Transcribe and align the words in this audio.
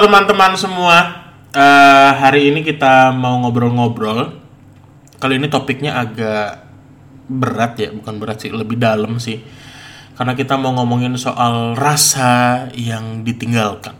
teman-teman 0.00 0.56
semua. 0.56 0.96
Eh, 1.52 2.10
hari 2.16 2.48
ini 2.48 2.64
kita 2.64 3.12
mau 3.12 3.36
ngobrol-ngobrol. 3.44 4.40
Kali 5.20 5.36
ini 5.36 5.52
topiknya 5.52 6.00
agak 6.00 6.64
berat 7.28 7.76
ya, 7.76 7.92
bukan 7.92 8.16
berat 8.16 8.40
sih, 8.40 8.48
lebih 8.48 8.80
dalam 8.80 9.20
sih. 9.20 9.44
Karena 10.16 10.32
kita 10.32 10.56
mau 10.56 10.72
ngomongin 10.72 11.12
soal 11.20 11.76
rasa 11.76 12.68
yang 12.72 13.20
ditinggalkan. 13.20 13.92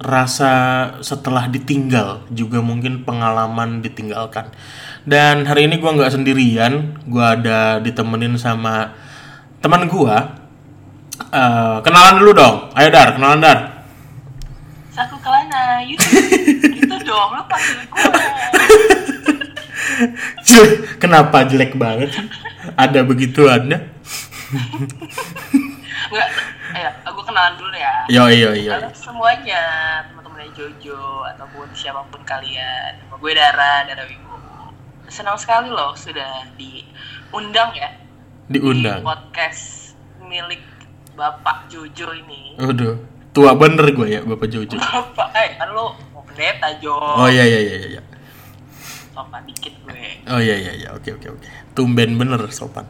Rasa 0.00 0.52
setelah 1.04 1.48
ditinggal 1.48 2.28
juga 2.32 2.60
mungkin 2.60 3.04
pengalaman 3.04 3.80
ditinggalkan. 3.80 4.52
Dan 5.04 5.48
hari 5.48 5.68
ini 5.68 5.80
gua 5.80 5.96
nggak 5.96 6.12
sendirian, 6.12 7.00
gua 7.08 7.36
ada 7.36 7.80
ditemenin 7.80 8.36
sama 8.36 8.92
teman 9.64 9.88
gua. 9.88 10.36
Eh, 11.32 11.78
kenalan 11.84 12.20
dulu 12.20 12.32
dong. 12.36 12.56
Ayo 12.76 12.88
Dar, 12.92 13.16
kenalan 13.16 13.40
Dar. 13.40 13.58
Gitu, 15.86 16.96
dong, 17.06 17.30
lo 17.34 17.42
panggil 17.46 17.80
gue. 17.86 18.12
Kenapa 21.00 21.46
jelek 21.46 21.76
banget? 21.78 22.10
Ada 22.76 23.04
begitu 23.06 23.46
anda? 23.48 23.78
Enggak, 26.10 26.28
ayo, 26.74 26.90
aku 27.06 27.20
kenalan 27.22 27.54
dulu 27.54 27.74
ya. 27.74 27.94
Yo 28.10 28.26
yo 28.28 28.50
yo. 28.56 28.74
Halo 28.74 28.90
semuanya, 28.92 29.62
teman-teman 30.10 30.50
Jojo 30.56 31.22
ataupun 31.30 31.70
siapa 31.72 32.02
pun 32.10 32.20
kalian. 32.26 32.98
Nama 33.06 33.14
gue 33.14 33.32
Dara, 33.32 33.72
Dara 33.86 34.02
Wibo. 34.04 34.36
Senang 35.06 35.38
sekali 35.38 35.70
loh 35.70 35.94
sudah 35.94 36.46
diundang 36.58 37.74
ya 37.74 37.90
di 38.50 38.58
Diundang. 38.58 39.06
podcast 39.06 39.94
milik 40.26 40.62
Bapak 41.14 41.70
Jojo 41.70 42.10
ini. 42.14 42.58
Waduh, 42.58 42.98
tua 43.30 43.54
bener 43.54 43.86
gue 43.94 44.06
ya 44.10 44.20
Bapak 44.26 44.48
Jojo. 44.50 44.76
Bapak, 44.78 45.28
eh 45.38 45.54
kan 45.54 45.70
lo 45.70 45.94
mau 46.10 46.22
pendeta 46.26 46.68
Jo. 46.82 46.94
Oh 46.94 47.28
iya 47.30 47.46
iya 47.46 47.60
iya 47.62 47.78
iya. 47.98 48.02
Sopan 49.14 49.42
dikit 49.46 49.74
gue. 49.86 50.26
Oh 50.30 50.40
iya 50.42 50.56
iya 50.58 50.72
iya. 50.74 50.88
Oke 50.94 51.14
oke 51.14 51.28
oke. 51.38 51.48
Tumben 51.74 52.18
bener 52.18 52.42
sopan. 52.50 52.86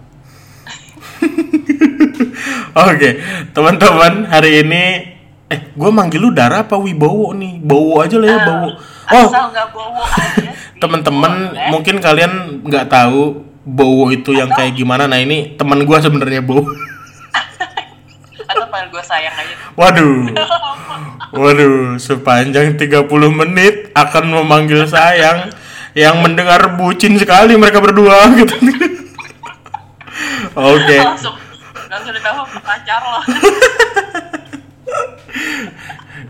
Oke, 2.77 3.11
teman-teman, 3.51 4.29
hari 4.31 4.63
ini 4.63 4.83
eh 5.51 5.61
gue 5.75 5.91
manggil 5.91 6.23
lu 6.23 6.31
Dara 6.31 6.63
apa 6.63 6.79
Wibowo 6.79 7.35
nih? 7.35 7.59
Bowo 7.59 7.99
aja 7.99 8.17
lah 8.21 8.29
ya, 8.31 8.39
Bowo. 8.47 8.69
Oh, 9.11 9.29
teman-teman 10.79 11.51
mungkin 11.75 11.99
kalian 11.99 12.63
nggak 12.63 12.87
tahu 12.87 13.43
Bowo 13.67 14.15
itu 14.15 14.33
yang 14.33 14.49
kayak 14.55 14.79
gimana. 14.79 15.11
Nah, 15.11 15.19
ini 15.19 15.59
teman 15.59 15.83
gue 15.83 15.99
sebenarnya 15.99 16.41
Bowo. 16.45 16.63
Atau 18.51 18.67
panggil 18.71 18.89
gue 18.95 19.03
sayang 19.03 19.35
aja. 19.35 19.55
Waduh. 19.79 20.35
Waduh, 21.31 21.95
sepanjang 22.01 22.75
30 22.75 23.07
menit 23.31 23.95
akan 23.95 24.25
memanggil 24.43 24.83
sayang 24.87 25.55
yang 25.95 26.19
mendengar 26.23 26.75
bucin 26.79 27.19
sekali 27.19 27.55
mereka 27.55 27.83
berdua 27.83 28.31
gitu. 28.39 28.55
Oke. 30.55 30.99
langsung 30.99 31.35
langsung 31.87 32.13
ditahu 32.15 32.43
pacar 32.63 33.03
lo 33.03 33.21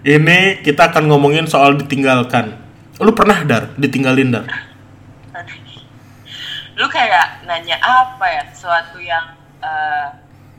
Ini 0.01 0.65
kita 0.65 0.89
akan 0.93 1.13
ngomongin 1.13 1.45
soal 1.45 1.77
ditinggalkan. 1.77 2.57
Lu 3.01 3.13
pernah 3.13 3.45
dar 3.45 3.73
ditinggalin 3.77 4.33
dar? 4.33 4.49
lu 6.81 6.89
kayak 6.89 7.45
nanya 7.45 7.77
apa 7.77 8.25
ya 8.25 8.43
sesuatu 8.57 8.97
yang 8.97 9.37
eh 9.61 10.09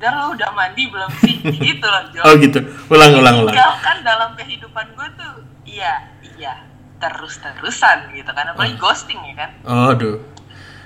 dan 0.01 0.17
lu 0.17 0.33
udah 0.33 0.49
mandi 0.51 0.83
belum 0.85 1.11
sih 1.17 1.35
gitu 1.69 1.85
loh 1.85 2.03
Jo 2.09 2.21
Oh 2.23 2.33
gitu. 2.35 2.59
Ulang 2.87 3.13
ulang 3.15 3.35
ulang. 3.39 3.55
kan 3.79 4.01
dalam 4.01 4.33
kehidupan 4.33 4.85
gue 4.91 5.07
tuh 5.13 5.31
iya 5.63 5.93
iya 6.33 6.53
terus 6.97 7.37
terusan 7.37 8.09
gitu 8.11 8.29
kan 8.29 8.45
apalagi 8.47 8.73
Hmm. 8.73 8.83
ghosting 8.83 9.21
ya 9.23 9.35
kan 9.37 9.49
Aduh. 9.63 10.17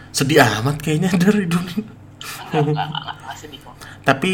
Sedih 0.09 0.39
amat 0.59 0.77
kayaknya 0.77 1.11
dari 1.13 1.43
dulu. 1.45 1.75
enggak 2.45 2.61
enggak 2.61 2.87
enggak, 2.87 3.15
enggak 3.17 3.35
sedih 3.37 3.59
kok 3.59 3.75
Tapi 4.01 4.31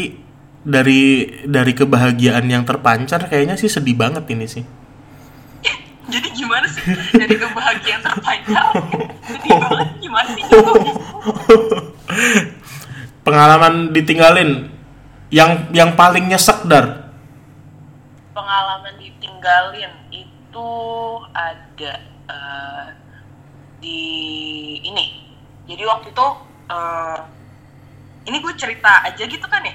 dari 0.62 1.02
dari 1.42 1.72
kebahagiaan 1.72 2.46
yang 2.46 2.62
terpancar 2.62 3.26
kayaknya 3.26 3.54
sih 3.54 3.66
sedih 3.66 3.94
banget 3.94 4.22
ini 4.28 4.46
sih. 4.46 4.62
jadi 6.12 6.28
gimana 6.28 6.66
sih 6.66 6.82
dari 7.12 7.34
kebahagiaan 7.34 8.00
terpancar 8.00 8.66
sedih 9.22 9.54
banget 9.56 9.88
gimana 9.98 10.28
sih? 10.28 10.42
Pengalaman 13.22 13.74
ditinggalin 13.90 14.71
yang 15.32 15.72
yang 15.72 15.96
paling 15.96 16.28
nyesek 16.28 16.68
dar. 16.68 17.00
pengalaman 18.32 18.96
ditinggalin 18.96 19.92
itu 20.08 20.70
ada 21.36 21.92
eh, 22.28 22.86
di 23.80 24.00
ini. 24.80 25.06
Jadi 25.68 25.82
waktu 25.84 26.12
itu 26.12 26.26
eh, 26.68 27.18
ini 28.28 28.36
gue 28.40 28.54
cerita 28.56 29.04
aja 29.04 29.24
gitu 29.24 29.46
kan 29.48 29.60
ya? 29.64 29.74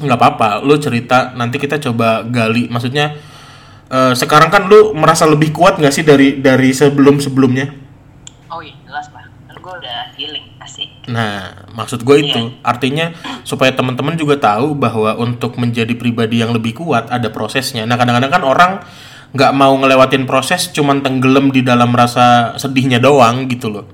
Nggak 0.00 0.16
apa-apa 0.16 0.48
lu 0.64 0.80
cerita 0.80 1.36
nanti 1.36 1.60
kita 1.60 1.76
coba 1.80 2.24
gali. 2.24 2.72
Maksudnya 2.72 3.16
eh, 3.92 4.12
sekarang 4.16 4.48
kan 4.48 4.68
lu 4.68 4.96
merasa 4.96 5.28
lebih 5.28 5.52
kuat 5.52 5.76
nggak 5.76 5.92
sih 5.92 6.04
dari 6.04 6.40
dari 6.40 6.72
sebelum 6.72 7.20
sebelumnya 7.20 7.68
oh 8.50 8.60
iya 8.60 8.74
jelas 8.84 9.06
lah. 9.14 9.24
Kan 9.48 9.56
gue 9.56 9.74
udah 9.80 9.99
nah 11.10 11.66
maksud 11.74 12.06
gue 12.06 12.16
itu. 12.22 12.42
Artinya 12.62 13.10
supaya 13.42 13.74
teman-teman 13.74 14.14
juga 14.14 14.38
tahu 14.38 14.78
bahwa 14.78 15.18
untuk 15.18 15.58
menjadi 15.58 15.92
pribadi 15.98 16.40
yang 16.40 16.54
lebih 16.54 16.78
kuat 16.78 17.10
ada 17.10 17.28
prosesnya. 17.28 17.82
Nah 17.84 17.98
kadang-kadang 17.98 18.30
kan 18.30 18.42
orang 18.46 18.72
nggak 19.30 19.52
mau 19.54 19.74
ngelewatin 19.78 20.26
proses 20.26 20.70
cuman 20.74 21.02
tenggelam 21.02 21.54
di 21.54 21.62
dalam 21.62 21.90
rasa 21.94 22.54
sedihnya 22.58 23.02
doang 23.02 23.50
gitu 23.50 23.70
loh. 23.70 23.86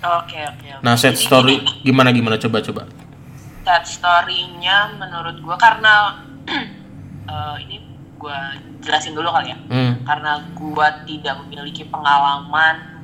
Oke 0.00 0.38
oke 0.38 0.68
oke. 0.78 0.84
nah 0.84 0.94
set 0.96 1.16
story 1.16 1.60
gimana 1.84 2.12
gimana? 2.12 2.40
Coba 2.40 2.60
coba. 2.64 2.88
Sad 3.66 3.84
story-nya 3.84 4.94
menurut 4.96 5.42
gue 5.42 5.56
karena 5.58 6.22
eh, 7.32 7.56
ini 7.66 7.76
gue 8.16 8.38
jelasin 8.86 9.12
dulu 9.18 9.28
kali 9.34 9.50
ya. 9.50 9.58
Hmm. 9.66 9.92
karena 10.06 10.46
gua 10.54 11.02
tidak 11.02 11.34
memiliki 11.42 11.82
pengalaman 11.90 12.95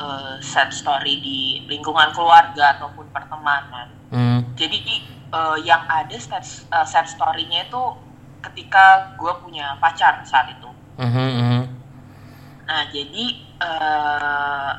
eh, 0.00 0.34
sad 0.40 0.72
story 0.72 1.20
di 1.20 1.68
lingkungan 1.68 2.10
keluarga 2.16 2.80
ataupun 2.80 3.12
pertemanan. 3.12 3.88
Hmm. 4.08 4.40
Jadi 4.56 4.80
eh, 5.30 5.58
yang 5.62 5.84
ada 5.86 6.16
sad, 6.16 6.42
eh, 6.42 6.86
sad 6.88 7.06
story-nya 7.06 7.68
itu 7.68 7.82
ketika 8.40 9.12
gua 9.20 9.36
punya 9.44 9.76
pacar 9.76 10.24
saat 10.24 10.56
itu. 10.56 10.70
Mhm, 10.96 11.28
mhm. 11.36 11.62
Nah 12.64 12.82
jadi 12.88 13.24
eh, 13.60 14.72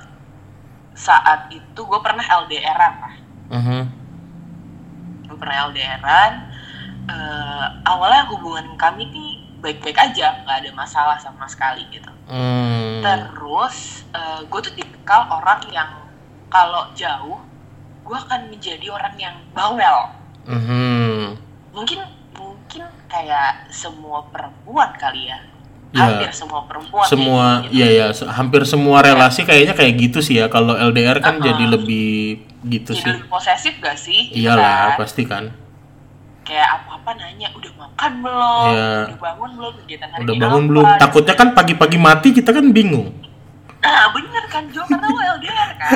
saat 1.01 1.49
itu 1.49 1.81
gue 1.81 1.99
pernah 2.03 2.21
LDRan 2.21 2.93
lah. 2.99 3.15
Mhm. 3.51 3.81
Gue 5.27 5.37
pernah 5.39 5.71
LDRan. 5.71 6.33
eh, 7.01 7.65
awalnya 7.89 8.29
hubungan 8.29 8.77
kami 8.77 9.09
nih 9.09 9.40
baik-baik 9.61 9.95
aja, 9.95 10.41
nggak 10.41 10.57
ada 10.59 10.71
masalah 10.73 11.15
sama 11.15 11.45
sekali 11.45 11.85
gitu. 11.87 12.09
Hmm. 12.25 12.99
Terus 12.99 14.03
gue 14.43 14.59
tuh 14.59 14.73
tipikal 14.73 15.29
orang 15.31 15.61
yang 15.67 15.89
kalau 16.47 16.89
jauh 16.91 17.39
gue 18.01 18.17
akan 18.17 18.49
menjadi 18.49 18.89
orang 18.89 19.15
yang 19.15 19.35
bawel. 19.51 20.11
Mhm. 20.43 21.37
Mungkin 21.71 21.99
mungkin 22.33 22.81
kayak 23.05 23.69
semua 23.69 24.25
perempuan 24.27 24.91
kali 24.95 25.29
ya. 25.29 25.39
Ya, 25.91 26.07
Hampir 26.07 26.31
semua 26.31 26.63
perempuan. 26.63 27.03
semua 27.03 27.45
gitu. 27.61 27.75
iya 27.75 27.87
ya 27.91 28.07
se- 28.11 28.23
hampir 28.25 28.63
semua 28.63 29.03
relasi 29.03 29.43
kayaknya 29.43 29.75
kayak 29.75 29.93
gitu 29.99 30.23
sih 30.23 30.39
ya 30.39 30.47
kalau 30.47 30.71
LDR 30.71 31.19
kan 31.19 31.35
Uh-uh. 31.35 31.43
jadi 31.43 31.63
lebih 31.67 32.39
gitu 32.63 32.95
Jadi 32.95 33.03
sih 33.03 33.11
lebih 33.11 33.27
posesif 33.27 33.73
gak 33.77 33.99
sih? 33.99 34.31
Gitu 34.31 34.39
iyalah 34.39 34.95
kan? 34.95 35.03
pasti 35.03 35.23
kan 35.27 35.51
Kayak 36.41 36.67
apa-apa 36.81 37.09
nanya, 37.15 37.47
udah 37.53 37.71
makan 37.77 38.11
belum? 38.25 38.71
Iya. 38.73 38.89
Udah 39.07 39.19
bangun 39.21 39.49
belum? 39.55 39.73
Kegiatan 39.85 40.09
hari 40.09 40.21
udah 40.25 40.35
bangun 40.35 40.61
apa?" 40.61 40.69
belum 40.69 40.85
takutnya 40.97 41.35
kan 41.37 41.47
pagi-pagi 41.53 41.97
mati 42.01 42.29
kita 42.33 42.49
kan 42.51 42.65
bingung 42.71 43.09
Nah 43.81 44.13
bener 44.13 44.45
kan 44.45 44.63
Jo, 44.69 44.85
karena 44.85 45.09
LDR 45.09 45.71
kan 45.73 45.89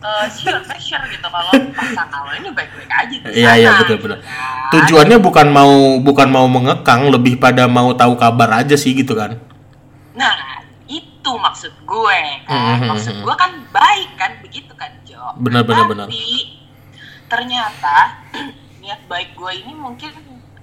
uh, 0.00 0.26
sure, 0.32 0.60
make 0.66 0.80
sure 0.80 1.02
gitu 1.08 1.26
Kalau 1.28 1.52
pasangan 1.76 2.20
lo 2.26 2.32
ini 2.36 2.48
baik-baik 2.52 2.90
aja 2.90 3.16
iya 3.30 3.52
iya 3.56 3.70
sana, 3.72 3.80
betul 3.84 3.96
gitu 3.96 4.04
betul 4.08 4.18
kan. 4.20 4.70
tujuannya 4.72 5.16
bukan 5.20 5.46
mau 5.52 5.74
bukan 6.00 6.28
mau 6.28 6.46
mengekang 6.48 7.08
lebih 7.12 7.36
pada 7.36 7.68
mau 7.68 7.92
tahu 7.92 8.16
kabar 8.16 8.64
aja 8.64 8.74
sih 8.74 8.92
gitu 8.96 9.12
kan 9.14 9.36
Nah 10.16 10.34
itu 10.90 11.30
maksud 11.30 11.72
gue 11.86 12.20
kan 12.48 12.80
Mhm, 12.80 12.88
Maksud 12.90 13.14
mhm. 13.20 13.22
gue 13.24 13.34
kan 13.36 13.50
baik 13.70 14.10
kan, 14.18 14.30
begitu 14.42 14.72
kan 14.74 14.90
Jo 15.06 15.36
Benar, 15.38 15.62
benar, 15.62 15.84
Tapi 15.86 15.94
benar. 15.94 16.06
Ternyata 17.30 17.96
niat 18.82 19.06
baik 19.06 19.38
gue 19.38 19.52
ini 19.54 19.72
mungkin 19.72 20.10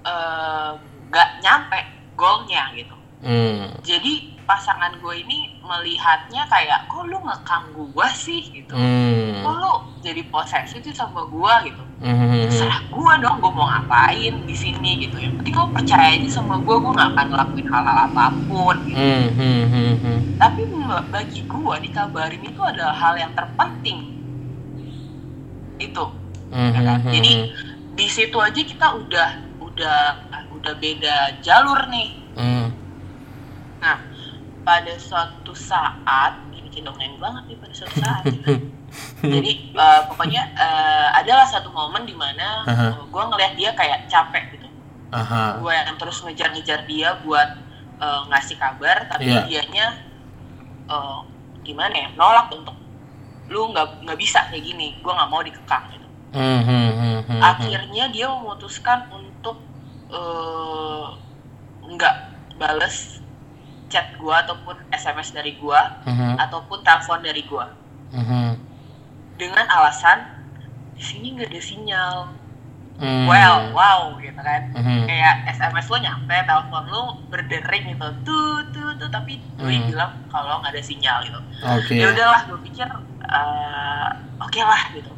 eh, 0.04 0.72
nggak 1.08 1.30
nyampe 1.40 1.80
goalnya 2.14 2.76
gitu 2.76 2.96
hmm. 3.24 3.80
jadi 3.82 4.14
pasangan 4.44 4.96
gue 5.00 5.16
ini 5.18 5.60
melihatnya 5.60 6.48
kayak 6.48 6.88
kok 6.88 7.04
lu 7.04 7.20
ngekang 7.20 7.72
gue 7.72 8.08
sih 8.12 8.42
gitu 8.52 8.76
Hmm. 8.76 9.44
kok 9.44 9.56
lu 9.56 9.72
jadi 10.00 10.22
posesif 10.28 10.84
sih 10.84 10.96
sama 10.96 11.24
gue 11.26 11.54
gitu 11.72 11.84
Mhm. 11.98 12.54
Serah 12.54 12.78
gue 12.94 13.14
dong, 13.26 13.42
gue 13.42 13.50
mau 13.50 13.66
ngapain 13.66 14.30
di 14.46 14.54
sini 14.54 15.02
gitu. 15.02 15.18
Yang 15.18 15.42
penting 15.42 15.56
lo 15.58 15.66
percaya 15.74 16.14
aja 16.14 16.30
sama 16.30 16.62
gue, 16.62 16.76
gue 16.78 16.92
gak 16.94 17.10
akan 17.10 17.26
ngelakuin 17.34 17.68
hal-hal 17.74 17.98
apa 18.06 18.26
pun. 18.46 18.76
Gitu. 18.86 19.02
Mhm, 19.02 19.34
mhm, 19.66 19.86
mhm. 19.98 20.16
Tapi 20.38 20.62
m- 20.70 21.06
bagi 21.10 21.42
gue 21.42 21.76
dikabarin 21.82 22.44
itu 22.46 22.62
adalah 22.62 22.94
hal 22.94 23.18
yang 23.18 23.34
terpenting. 23.34 23.98
Itu. 25.78 26.06
Ya 26.52 26.82
kan? 26.82 27.00
Mhm, 27.04 27.12
Jadi 27.12 27.32
mhm. 27.36 27.96
di 27.98 28.08
situ 28.08 28.38
aja 28.38 28.62
kita 28.62 28.88
udah 28.96 29.30
udah 29.60 30.00
udah 30.54 30.74
beda 30.78 31.42
jalur 31.44 31.80
nih. 31.92 32.08
Mhm. 32.36 32.68
Nah, 33.78 33.98
pada 34.64 34.94
suatu 34.98 35.54
saat 35.54 36.44
ini 36.52 36.68
cendongeng 36.68 37.16
banget 37.22 37.44
nih 37.54 37.58
pada 37.62 37.74
suatu 37.74 37.96
saat. 38.00 38.24
Jadi 39.22 39.52
eh, 39.76 40.02
pokoknya 40.08 40.42
eh, 40.56 41.08
adalah 41.20 41.46
satu 41.46 41.70
momen 41.70 42.08
di 42.08 42.16
mana 42.16 42.64
Aha. 42.66 42.88
gue 43.04 43.24
ngeliat 43.32 43.54
dia 43.60 43.72
kayak 43.76 44.08
capek 44.08 44.58
gitu. 44.58 44.68
Aha. 45.12 45.60
Gue 45.60 45.72
yang 45.76 45.96
terus 46.00 46.24
ngejar-ngejar 46.24 46.88
dia 46.88 47.20
buat 47.22 47.50
eh, 47.98 48.22
ngasih 48.32 48.58
kabar, 48.58 49.06
tapi 49.12 49.28
Iya. 49.30 49.44
dianya 49.46 49.88
eh, 50.88 51.20
gimana 51.62 51.96
ya 51.96 52.10
nolak 52.16 52.48
untuk 52.56 52.76
lu 53.48 53.72
nggak 53.72 54.04
nggak 54.04 54.20
bisa 54.20 54.44
kayak 54.52 54.64
gini, 54.64 55.00
gue 55.00 55.12
nggak 55.12 55.30
mau 55.32 55.40
dikekang 55.44 55.86
gitu. 55.96 56.07
Mhm, 56.36 56.88
mhm. 57.24 57.40
Akhirnya 57.40 58.06
dia 58.12 58.28
memutuskan 58.28 59.08
untuk 59.12 59.58
eh, 60.08 61.08
nggak 61.84 62.16
bales 62.60 63.20
chat 63.88 64.16
gue 64.20 64.36
ataupun 64.36 64.76
SMS 64.92 65.32
dari 65.32 65.56
gue 65.56 65.82
Mhm, 66.08 66.36
ataupun 66.36 66.84
telepon 66.84 67.20
dari 67.24 67.44
gue 67.44 67.66
mhm. 68.12 68.60
dengan 69.40 69.64
alasan 69.68 70.28
di 70.96 71.04
sini 71.04 71.28
nggak 71.38 71.52
ada 71.52 71.62
sinyal. 71.62 72.18
Mhm. 72.98 73.30
Well, 73.30 73.58
wow 73.78 74.18
gitu 74.18 74.42
kan. 74.42 74.62
Mhm. 74.74 75.06
Kayak 75.06 75.36
SMS 75.54 75.88
lo 75.88 75.98
nyampe, 76.02 76.36
telepon 76.44 76.84
lo 76.90 77.04
berdering 77.30 77.94
gitu, 77.94 78.08
tuh 78.26 78.64
tuh 78.74 78.90
tuh, 78.98 79.10
tapi 79.12 79.38
gue 79.38 79.70
Hmm. 79.70 79.88
bilang 79.88 80.12
kalau 80.28 80.60
nggak 80.64 80.74
ada 80.74 80.84
sinyal 80.84 81.18
gitu. 81.24 81.40
Oke. 81.64 81.94
Ya 81.94 82.08
udahlah, 82.10 82.42
gue 82.50 82.60
pikir 82.66 82.88
eh, 83.28 84.08
oke 84.40 84.62
lah 84.64 84.84
gitu. 84.96 85.12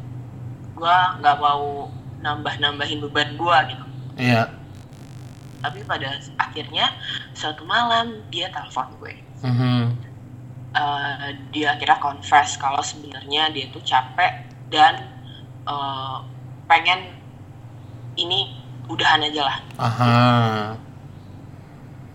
Gue 0.80 0.96
nggak 1.20 1.36
mau 1.36 1.92
nambah-nambahin 2.24 3.04
beban 3.04 3.36
gue 3.36 3.56
gitu. 3.68 3.84
Iya. 4.16 4.48
Tapi 5.60 5.84
pada 5.84 6.16
akhirnya 6.40 6.88
suatu 7.36 7.68
malam 7.68 8.24
dia 8.32 8.48
telepon 8.48 8.88
gue. 8.96 9.14
Mhm. 9.44 9.92
Eh, 10.72 11.28
dia 11.52 11.76
akhirnya 11.76 12.00
confess 12.00 12.56
kalau 12.56 12.80
sebenarnya 12.80 13.52
dia 13.52 13.68
tuh 13.68 13.84
capek 13.84 14.48
dan 14.72 15.04
eh, 15.68 16.16
pengen 16.64 17.12
ini 18.16 18.56
udahan 18.88 19.20
aja 19.20 19.42
lah. 19.52 19.58
Aha. 19.76 20.16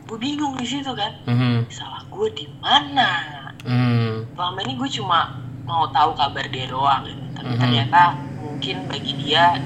Gue 0.09 0.17
bingung 0.17 0.57
di 0.57 0.65
situ 0.65 0.89
kan. 0.97 1.13
Mhm. 1.29 1.69
Salah 1.69 2.01
gue 2.09 2.27
di 2.33 2.49
mana? 2.65 3.45
Mhm. 3.61 4.33
Selama 4.33 4.57
ini 4.65 4.73
gue 4.73 4.89
cuma 4.89 5.37
mau 5.69 5.85
tahu 5.93 6.17
kabar 6.17 6.45
dia 6.49 6.65
doang 6.65 7.05
gitu. 7.05 7.21
Tapi 7.37 7.53
Mhm. 7.53 7.61
ternyata 7.61 8.01
mungkin 8.45 8.85
bagi 8.85 9.13
dia 9.17 9.57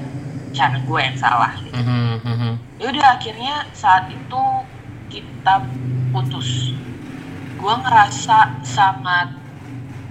cara 0.55 0.77
gue 0.81 0.99
yang 0.99 1.17
salah. 1.19 1.53
Gitu. 1.61 1.75
Mhm, 1.77 2.13
mhm. 2.23 2.51
Ya 2.79 2.85
udah 2.89 3.07
akhirnya 3.19 3.55
saat 3.75 4.07
itu 4.09 4.41
kita 5.11 5.67
putus. 6.15 6.73
Gue 7.59 7.73
ngerasa 7.75 8.63
sangat 8.63 9.35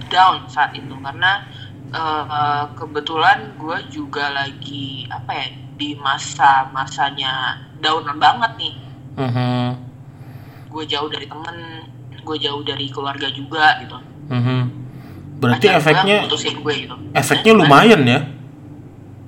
down 0.09 0.45
saat 0.49 0.73
itu 0.77 0.93
karena 1.01 1.45
eh, 1.89 2.63
kebetulan 2.77 3.57
gue 3.57 3.77
juga 3.89 4.29
lagi 4.29 5.09
apa 5.09 5.31
ya 5.33 5.47
di 5.79 5.97
masa-masanya 5.97 7.57
down 7.81 8.05
banget 8.19 8.51
nih. 8.59 8.73
Mhm. 9.17 9.65
Gue 10.69 10.83
jauh 10.85 11.09
dari 11.09 11.25
temen, 11.25 11.57
gue 12.21 12.37
jauh 12.37 12.61
dari 12.61 12.85
keluarga 12.93 13.27
juga 13.33 13.81
gitu. 13.81 13.97
Mhm. 14.29 14.59
Berarti 15.39 15.65
Pacar 15.71 15.71
gua 15.71 15.79
efeknya 15.81 16.17
gue 16.27 16.75
gitu. 16.83 16.95
efeknya 17.15 17.53
lumayan 17.55 18.01
ya? 18.05 18.19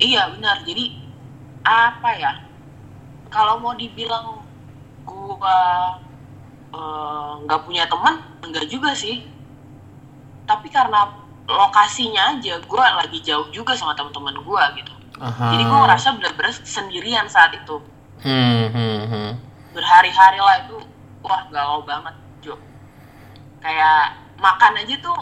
Iya 0.02 0.34
benar. 0.34 0.66
Jadi 0.66 0.98
apa 1.62 2.10
ya? 2.18 2.34
Kalau 3.30 3.62
mau 3.62 3.78
dibilang 3.78 4.42
gua 5.06 5.58
eh, 6.74 7.32
nggak 7.46 7.62
punya 7.64 7.86
teman, 7.86 8.18
enggak 8.42 8.66
juga 8.66 8.98
sih. 8.98 9.22
Tapi 10.50 10.68
karena 10.74 11.06
lokasinya 11.46 12.36
aja, 12.36 12.58
gua 12.66 12.98
lagi 12.98 13.22
jauh 13.22 13.46
juga 13.54 13.78
sama 13.78 13.94
teman-teman 13.94 14.42
gua 14.42 14.74
gitu. 14.74 14.92
Aha. 15.22 15.54
Jadi 15.54 15.64
gua 15.70 15.86
ngerasa 15.86 16.18
bener-bener 16.18 16.54
sendirian 16.66 17.30
saat 17.30 17.54
itu. 17.54 17.78
Hmm, 18.26 18.68
hmm, 18.74 19.02
hmm. 19.06 19.32
Berhari-hari 19.72 20.40
lah 20.42 20.66
itu, 20.66 20.78
wah 21.24 21.46
galau 21.54 21.86
banget, 21.86 22.14
Jo. 22.42 22.58
Kayak 23.62 24.18
makan 24.42 24.82
aja 24.82 24.98
tuh 24.98 25.22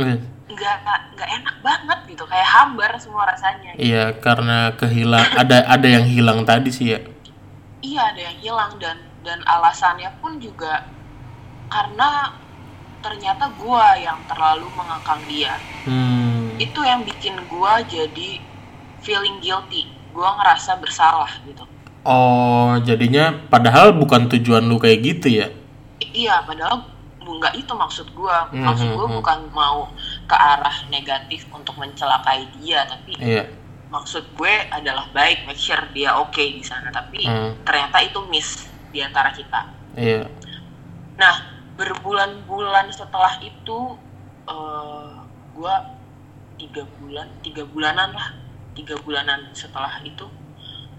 Hmm. 0.00 0.16
Nggak 0.50 0.76
nggak 1.14 1.30
enak 1.32 1.56
banget 1.60 1.98
gitu, 2.08 2.24
kayak 2.24 2.44
hambar 2.44 2.90
semua 2.96 3.24
rasanya. 3.26 3.70
Iya, 3.74 4.16
karena 4.16 4.74
kehilang 4.74 5.26
ada 5.34 5.62
ada 5.64 5.86
yang 5.86 6.04
hilang 6.04 6.42
tadi 6.42 6.70
sih 6.70 6.86
ya. 6.90 7.00
iya 7.80 8.12
ada 8.12 8.20
yang 8.20 8.36
hilang 8.36 8.72
dan 8.76 8.96
dan 9.20 9.40
alasannya 9.42 10.12
pun 10.20 10.36
juga 10.36 10.84
karena 11.66 12.36
ternyata 13.00 13.48
gua 13.56 13.96
yang 13.96 14.20
terlalu 14.26 14.68
mengekang 14.70 15.22
dia 15.24 15.56
Hmm. 15.80 16.52
itu 16.56 16.76
yang 16.80 17.00
bikin 17.00 17.40
gua 17.48 17.80
jadi 17.80 18.36
feeling 19.00 19.40
guilty 19.40 19.88
gua 20.12 20.36
ngerasa 20.36 20.76
bersalah 20.76 21.40
gitu 21.42 21.64
Oh, 22.00 22.76
jadinya 22.80 23.32
padahal 23.48 23.92
bukan 23.92 24.28
tujuan 24.28 24.64
lu 24.64 24.76
kayak 24.76 25.00
gitu 25.00 25.28
ya? 25.30 25.48
Iya 26.00 26.44
padahal 26.44 26.84
nggak 27.20 27.52
itu 27.54 27.68
maksud 27.70 28.16
gua 28.16 28.48
maksud 28.50 28.96
gua 28.96 29.06
Mhm. 29.06 29.16
bukan 29.20 29.38
mau 29.52 29.92
ke 30.24 30.32
arah 30.32 30.72
negatif 30.88 31.44
untuk 31.52 31.76
mencelakai 31.76 32.48
dia 32.56 32.88
tapi 32.88 33.12
Iya. 33.20 33.44
maksud 33.90 34.32
gue 34.32 34.54
adalah 34.70 35.04
baik 35.10 35.44
make 35.44 35.58
sure 35.58 35.82
dia 35.90 36.16
oke 36.16 36.40
di 36.40 36.62
sana 36.62 36.88
tapi 36.88 37.20
Hmm. 37.20 37.60
ternyata 37.60 38.00
itu 38.00 38.22
miss 38.26 38.70
di 38.88 39.02
antara 39.02 39.30
kita 39.30 39.60
Iya. 39.92 40.30
Nah, 41.18 41.36
berbulan-bulan 41.74 42.88
setelah 42.88 43.36
itu, 43.42 43.98
eh 44.46 45.12
gue 45.50 45.74
tiga 46.56 46.86
bulan, 46.96 47.28
tiga 47.42 47.66
bulanan 47.66 48.14
lah, 48.14 48.28
tiga 48.72 48.94
bulanan 48.96 49.50
setelah 49.52 50.00
itu, 50.00 50.24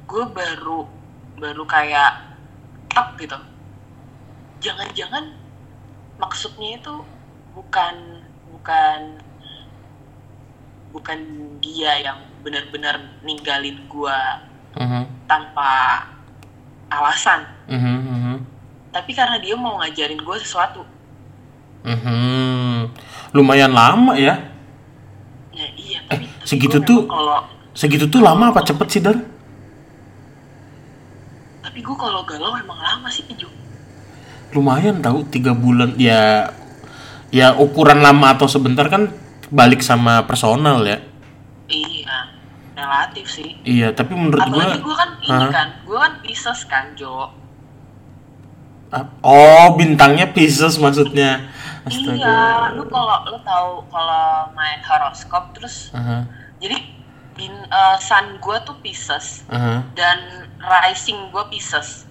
gue 0.03 0.23
baru 0.27 0.85
baru 1.33 1.63
kayak 1.65 2.11
tek 2.85 3.17
gitu. 3.17 3.39
Jangan-jangan 4.59 5.40
maksudnya 6.21 6.77
itu 6.77 6.95
bukan 7.51 8.21
bukan 8.47 8.99
bukan 10.91 11.19
dia 11.57 11.97
yang 11.99 12.19
benar-benar 12.41 12.95
ninggalin 13.21 13.81
gue 13.87 14.19
Mhm. 14.71 15.03
tanpa 15.25 16.03
alasan, 16.87 17.47
Mhm, 17.65 17.95
mhm. 18.03 18.35
tapi 18.91 19.11
karena 19.11 19.39
dia 19.39 19.55
mau 19.55 19.79
ngajarin 19.79 20.19
gue 20.19 20.37
sesuatu. 20.37 20.83
Mhm. 21.81 22.91
Lumayan 23.31 23.71
lama 23.71 24.13
ya. 24.13 24.35
Ya 25.51 25.67
iya, 25.73 25.99
tapi, 26.05 26.27
tapi 26.27 26.45
segitu 26.45 26.77
gua 26.77 26.87
tuh- 26.87 27.07
kalau 27.07 27.39
Segitu 27.71 28.03
tuh 28.05 28.19
lama 28.19 28.51
apa 28.51 28.59
cepet 28.61 28.87
sih, 28.89 28.99
Dar? 28.99 29.15
tapi 31.61 31.79
gue 31.79 31.95
kalau 31.95 32.19
galau 32.21 32.51
emang 32.53 32.75
lama 32.75 33.07
sih. 33.07 33.23
Lumayan 34.51 34.99
tahu 34.99 35.23
tiga 35.27 35.55
bulan 35.55 35.95
ya 35.95 36.51
ya 37.31 37.55
ukuran 37.55 38.03
lama 38.03 38.35
atau 38.35 38.45
sebentar 38.45 38.91
kan 38.91 39.07
balik 39.47 39.79
sama 39.79 40.27
personal 40.27 40.83
ya. 40.83 40.99
Iya, 41.71 42.35
relatif 42.75 43.31
sih. 43.31 43.55
Iya, 43.63 43.95
tapi 43.95 44.11
menurut 44.11 44.43
Apalagi 44.43 44.83
gue 44.83 44.95
kan 44.95 45.09
ini 45.23 45.31
Hah? 45.31 45.47
kan, 45.49 45.67
gue 45.81 45.95
kan 45.95 46.13
Pisces 46.19 46.59
kan 46.67 46.91
Jo. 46.99 47.31
Ap- 48.91 49.23
Oh, 49.23 49.79
bintangnya 49.79 50.27
Pisces 50.27 50.75
maksudnya. 50.75 51.47
Astaga. 51.87 52.11
Iya, 52.11 52.39
lu 52.75 52.83
kalau 52.91 53.23
lu 53.25 53.39
tahu 53.41 53.87
kalau 53.87 54.51
main 54.51 54.83
horoskop 54.83 55.55
terus 55.55 55.89
Aha, 55.95 56.27
jadi 56.59 56.77
bin, 57.33 57.49
eh, 57.55 57.97
sun 57.97 58.37
gue 58.37 58.57
tuh 58.61 58.75
Pisces 58.83 59.47
aha. 59.47 59.81
dan 59.95 60.19
rising 60.59 61.31
gue 61.31 61.43
Pisces. 61.47 62.03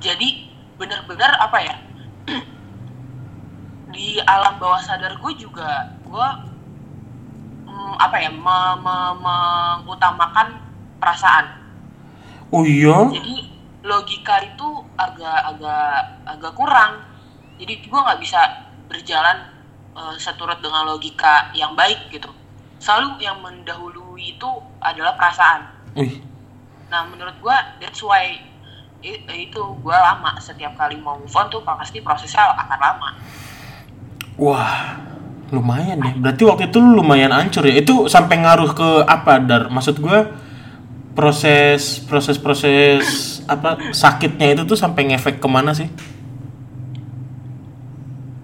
Jadi 0.00 0.47
benar-benar 0.78 1.32
apa 1.36 1.58
ya? 1.60 1.76
di 3.88 4.20
alam 4.20 4.60
bawah 4.60 4.78
sadar 4.78 5.16
gue 5.16 5.32
juga 5.34 5.96
gue 6.04 6.28
mm, 7.66 7.94
apa 7.98 8.16
ya 8.20 8.30
me- 8.30 8.78
me- 8.84 9.16
mengutamakan 9.18 10.60
perasaan. 11.00 11.46
Oh 12.52 12.62
iya? 12.64 13.08
Jadi 13.12 13.48
logika 13.82 14.44
itu 14.44 14.68
agak-agak 14.94 16.24
agak 16.24 16.52
kurang. 16.52 17.00
Jadi 17.58 17.74
gue 17.84 18.00
nggak 18.00 18.20
bisa 18.20 18.40
berjalan 18.88 19.36
eh, 19.96 20.16
seturut 20.16 20.60
dengan 20.62 20.86
logika 20.86 21.50
yang 21.52 21.74
baik 21.74 22.08
gitu. 22.08 22.30
selalu 22.78 23.18
yang 23.18 23.42
mendahului 23.42 24.38
itu 24.38 24.46
adalah 24.78 25.18
perasaan 25.18 25.66
Wih, 25.98 26.22
nah 26.86 27.02
menurut 27.10 27.34
gue 27.42 27.56
that's 27.82 27.98
why 28.06 28.38
itu 29.02 29.62
gue 29.62 29.96
lama 29.96 30.34
setiap 30.42 30.74
kali 30.74 30.98
mau 30.98 31.14
move 31.18 31.30
on 31.38 31.46
tuh 31.46 31.62
pasti 31.62 32.02
prosesnya 32.02 32.50
akan 32.50 32.78
lama 32.78 33.10
wah, 34.38 34.94
lumayan 35.50 35.98
deh. 35.98 36.14
Berarti 36.14 36.42
waktu 36.46 36.70
itu 36.70 36.78
lu 36.78 37.02
lumayan 37.02 37.34
hancur 37.34 37.66
ya. 37.66 37.74
Itu 37.74 38.06
sampai 38.06 38.38
ngaruh 38.38 38.70
ke 38.72 38.88
apa, 39.04 39.42
Dar? 39.42 39.66
Maksud 39.68 39.98
gua 39.98 40.30
proses 41.18 41.98
proses 42.06 42.38
proses 42.38 43.02
apa 43.50 43.90
sakitnya 43.90 44.54
itu 44.54 44.62
tuh 44.62 44.78
sampai 44.78 45.10
ngefek 45.10 45.42
ke 45.42 45.48
mana 45.50 45.74
sih? 45.74 45.90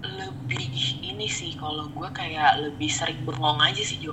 lebih 0.03 0.99
ini 0.99 1.23
sih 1.31 1.55
kalau 1.55 1.87
gue 1.87 2.09
kayak 2.11 2.59
lebih 2.59 2.91
sering 2.91 3.23
bengong 3.23 3.63
aja 3.63 3.79
sih 3.79 4.03
Jo 4.03 4.11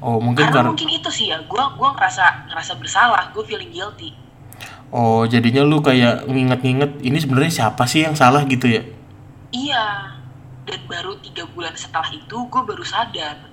Oh 0.00 0.16
mungkin 0.16 0.48
karena 0.48 0.56
karena 0.64 0.70
mungkin 0.72 0.88
itu 0.88 1.10
sih 1.12 1.28
ya 1.28 1.36
gue 1.44 1.64
gua 1.76 1.92
ngerasa 1.92 2.48
ngerasa 2.48 2.72
bersalah 2.80 3.28
gue 3.36 3.44
feeling 3.44 3.68
guilty 3.68 4.16
oh 4.90 5.22
jadinya 5.26 5.62
lu 5.62 5.78
kayak 5.82 6.26
nginget-nginget 6.26 6.98
ini 7.02 7.18
sebenarnya 7.18 7.52
siapa 7.64 7.86
sih 7.86 8.06
yang 8.06 8.14
salah 8.18 8.42
gitu 8.46 8.66
ya? 8.66 8.82
iya 9.54 10.14
dan 10.66 10.80
baru 10.86 11.18
tiga 11.22 11.46
bulan 11.50 11.74
setelah 11.74 12.10
itu 12.10 12.36
gue 12.46 12.62
baru 12.62 12.84
sadar 12.86 13.50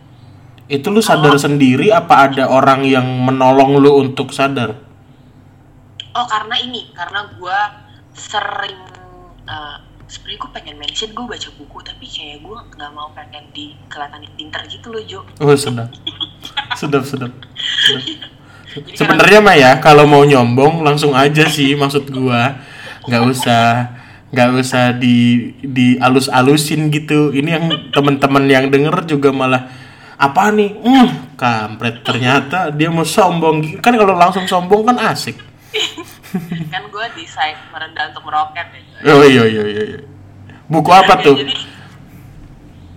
Itu 0.67 0.91
lu 0.91 0.99
sadar 0.99 1.39
sendiri 1.39 1.95
apa 1.95 2.27
ada 2.27 2.51
orang 2.51 2.83
yang 2.83 3.07
menolong 3.23 3.79
lu 3.79 4.03
untuk 4.03 4.35
sadar? 4.35 4.75
oh 6.17 6.25
karena 6.25 6.57
ini 6.57 6.89
karena 6.97 7.29
gue 7.37 7.59
sering 8.17 8.81
eh, 9.45 9.77
sebenarnya 10.07 10.39
gue 10.41 10.51
pengen 10.55 10.75
mention 10.81 11.09
gue 11.13 11.25
baca 11.27 11.49
buku 11.59 11.77
tapi 11.85 12.05
kayak 12.09 12.41
gue 12.41 12.57
nggak 12.73 12.91
mau 12.95 13.11
pengen 13.13 13.45
di 13.53 13.77
kelihatan 13.91 14.25
pinter 14.33 14.61
gitu 14.65 14.87
loh 14.89 15.03
Jo 15.05 15.21
Oh 15.43 15.53
sedap, 15.53 15.93
sedap 16.79 17.03
sedap. 17.05 17.31
sedap. 17.85 18.03
Sebenarnya 18.93 19.39
mah 19.39 19.55
ya 19.55 19.71
kalau 19.81 20.05
mau 20.05 20.23
nyombong 20.23 20.83
langsung 20.83 21.15
aja 21.15 21.47
sih 21.49 21.73
maksud 21.73 22.09
gua 22.11 22.59
nggak 23.07 23.23
usah 23.27 23.63
nggak 24.27 24.49
usah 24.59 24.91
di 24.97 25.51
di 25.63 25.95
alus-alusin 25.97 26.91
gitu. 26.91 27.31
Ini 27.31 27.49
yang 27.57 27.65
teman-teman 27.95 28.43
yang 28.45 28.67
denger 28.67 29.07
juga 29.07 29.31
malah 29.31 29.71
apa 30.17 30.51
nih? 30.51 30.75
Hmm, 30.83 31.37
kampret 31.39 32.03
ternyata 32.03 32.73
dia 32.73 32.91
mau 32.91 33.07
sombong. 33.07 33.79
Kan 33.79 33.95
kalau 33.95 34.17
langsung 34.17 34.43
sombong 34.45 34.83
kan 34.83 34.97
asik. 35.13 35.39
kan 36.73 36.83
gue 36.87 37.05
desain 37.15 37.55
merendah 37.71 38.11
untuk 38.11 38.23
meroket 38.27 38.67
ya 38.73 39.13
Oh 39.15 39.23
iya 39.23 39.43
iya 39.47 39.63
iya. 39.63 39.83
iya. 39.95 39.99
Buku 40.67 40.91
apa 40.91 41.23
tuh? 41.23 41.39
jadi 41.39 41.55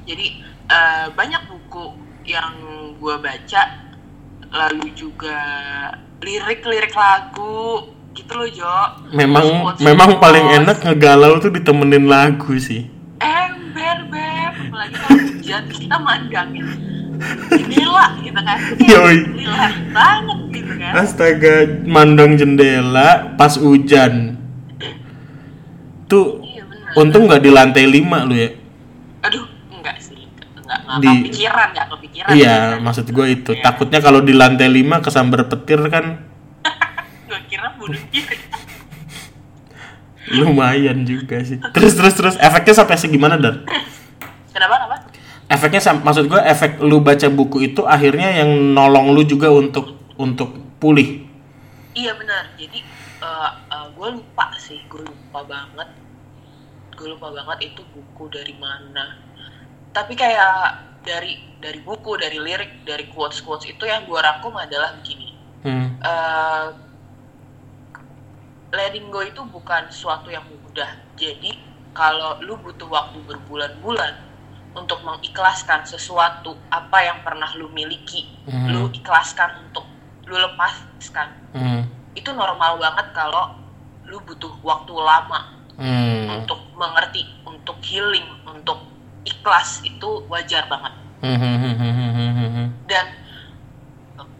jadi 0.06 0.26
eh, 0.66 1.06
banyak 1.14 1.42
buku 1.46 1.94
yang 2.26 2.54
gue 2.99 3.14
baca 3.22 3.62
lalu 4.50 4.87
juga 4.92 5.38
lirik-lirik 6.21 6.92
lagu 6.92 7.87
gitu 8.12 8.33
loh 8.35 8.49
Jo 8.50 8.75
Memang 9.14 9.47
Quotes-quotes. 9.47 9.83
memang 9.83 10.11
paling 10.19 10.47
enak 10.59 10.83
ngegalau 10.83 11.38
tuh 11.38 11.50
ditemenin 11.50 12.04
lagu 12.04 12.59
sih. 12.59 12.90
ember 13.19 14.11
beb 14.11 14.54
apalagi 14.66 14.95
kalau 14.97 15.19
hujan 15.30 15.64
kita 15.71 15.97
mandangin 15.97 16.66
jendela 17.49 18.07
gitu 18.19 18.40
kan 18.40 18.59
Yoi. 18.80 19.19
Banget 19.92 20.38
gitu 20.50 20.73
kan 20.76 20.92
Astaga, 20.99 21.54
mandang 21.87 22.35
jendela 22.35 23.09
pas 23.37 23.54
hujan. 23.54 24.35
Tuh 26.07 26.42
iya 26.42 26.66
untung 26.99 27.30
nggak 27.30 27.38
di 27.38 27.50
lantai 27.54 27.87
5 27.87 28.26
lu 28.26 28.35
ya. 28.35 28.50
aduh 29.21 29.45
Di- 30.99 31.30
kepikiran 31.30 31.66
enggak 31.70 31.87
kepikiran 31.94 32.30
Iya, 32.35 32.59
maksud 32.82 33.06
gue 33.06 33.26
itu. 33.30 33.50
Takutnya 33.62 34.02
kalau 34.02 34.20
di 34.26 34.35
lantai 34.35 34.66
5 34.66 35.04
kesambar 35.06 35.47
petir 35.47 35.78
kan 35.87 36.26
gue 37.30 37.40
kira 37.47 37.70
bunuh 37.78 38.02
diri 38.11 38.37
lumayan 40.42 41.06
juga 41.06 41.38
sih. 41.47 41.62
Terus 41.70 41.94
terus 41.94 42.14
terus 42.18 42.37
efeknya 42.42 42.75
sampai 42.75 42.99
segimana 42.99 43.38
dar? 43.38 43.62
kenapa 44.50 44.75
kenapa 44.82 44.97
Efeknya 45.50 45.82
maksud 45.99 46.30
gue 46.30 46.38
efek 46.47 46.78
lu 46.78 47.02
baca 47.02 47.26
buku 47.26 47.75
itu 47.75 47.82
akhirnya 47.82 48.38
yang 48.42 48.50
nolong 48.70 49.11
lu 49.11 49.26
juga 49.26 49.50
untuk 49.50 49.99
untuk 50.14 50.78
pulih. 50.78 51.26
Iya 51.90 52.14
benar. 52.14 52.54
Jadi 52.54 52.87
gue 54.00 54.09
lupa 54.16 54.49
sih, 54.56 54.80
gue 54.88 55.04
lupa 55.04 55.44
banget. 55.44 55.88
Gue 56.97 57.12
lupa 57.12 57.28
banget 57.35 57.68
itu 57.68 57.82
buku 57.92 58.32
dari 58.32 58.56
mana. 58.56 59.20
Tapi 59.90 60.14
kayak 60.14 60.54
dari 61.02 61.35
dari 61.61 61.80
buku, 61.82 62.16
dari 62.16 62.38
lirik, 62.40 62.87
dari 62.87 63.11
quotes 63.11 63.42
quotes 63.44 63.68
itu 63.68 63.85
yang 63.85 64.06
gue 64.06 64.16
rangkum 64.16 64.54
adalah 64.56 64.97
begini. 64.97 65.28
Hmm. 65.61 65.99
Eh, 66.00 66.66
letting 68.70 69.11
go 69.11 69.20
itu 69.20 69.42
bukan 69.50 69.90
sesuatu 69.90 70.30
yang 70.30 70.47
mudah. 70.47 70.88
Jadi 71.18 71.59
kalau 71.92 72.38
lu 72.40 72.54
butuh 72.56 72.87
waktu 72.87 73.18
berbulan-bulan 73.26 74.14
untuk 74.78 75.02
mengikhlaskan 75.02 75.82
sesuatu 75.82 76.54
apa 76.70 77.02
yang 77.02 77.18
pernah 77.26 77.50
lu 77.59 77.66
miliki, 77.75 78.30
Hmm. 78.47 78.70
lu 78.70 78.87
ikhlaskan 78.94 79.66
untuk 79.66 79.82
lu 80.30 80.38
lepaskan 80.38 81.28
Hmm. 81.50 81.82
itu 82.14 82.30
normal 82.30 82.78
banget 82.78 83.11
kalau 83.11 83.59
lu 84.06 84.23
butuh 84.23 84.54
waktu 84.62 84.94
lama 84.94 85.59
Hmm. 85.75 86.38
untuk 86.38 86.62
mengerti, 86.78 87.26
untuk 87.42 87.82
healing, 87.82 88.26
untuk 88.47 88.78
ikhlas 89.22 89.82
itu 89.82 90.10
wajar 90.26 90.64
banget. 90.66 90.92
Hmm, 91.20 91.36
hmm, 91.36 91.74
hmm. 91.76 92.68
Dan 92.88 93.06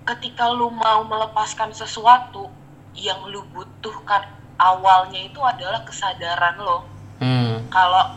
ketika 0.07 0.51
lu 0.51 0.73
mau 0.73 1.05
melepaskan 1.05 1.71
sesuatu 1.71 2.51
yang 2.97 3.21
lu 3.29 3.45
butuhkan 3.49 4.25
awalnya 4.57 5.21
itu 5.23 5.39
adalah 5.39 5.85
kesadaran 5.85 6.59
lo 6.59 6.85
Hmm. 7.21 7.69
kalau 7.69 8.17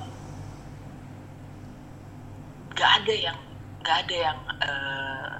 nggak 2.71 2.91
ada 3.03 3.13
yang 3.13 3.37
nggak 3.83 3.97
ada 4.07 4.15
yang 4.17 4.37
eh, 4.63 5.31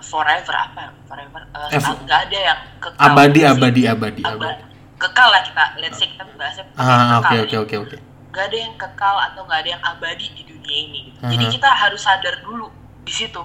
forever 0.00 0.54
apa 0.54 0.94
forever 1.04 1.42
eh, 1.44 1.74
Ever. 1.74 1.94
nggak 2.06 2.20
ada 2.30 2.38
yang 2.40 2.60
kekal 2.78 3.06
Abadi, 3.10 3.40
abadi, 3.44 3.82
abadi, 3.84 4.22
Aba- 4.22 4.38
abadi. 4.38 4.62
kekal 4.96 5.28
lah 5.28 5.42
kita 5.42 5.64
let's 5.82 5.98
say 5.98 6.06
kita 6.06 6.22
bahasnya 6.38 6.64
Ah, 6.78 7.18
oke 7.18 7.26
kekal 7.26 7.42
oke 7.42 7.50
nih. 7.50 7.58
oke 7.58 7.76
oke. 7.84 7.96
Nggak 8.30 8.44
ada 8.44 8.56
yang 8.58 8.74
kekal 8.76 9.16
atau 9.20 9.42
nggak 9.42 9.60
ada 9.60 9.70
yang 9.70 9.82
abadi 9.84 10.26
di 10.30 10.42
dunia 10.44 10.76
ini 10.80 10.98
gitu. 11.08 11.18
jadi 11.26 11.44
Aha. 11.44 11.52
kita 11.52 11.68
harus 11.68 12.00
sadar 12.00 12.34
dulu 12.40 12.66
di 13.02 13.12
situ 13.12 13.42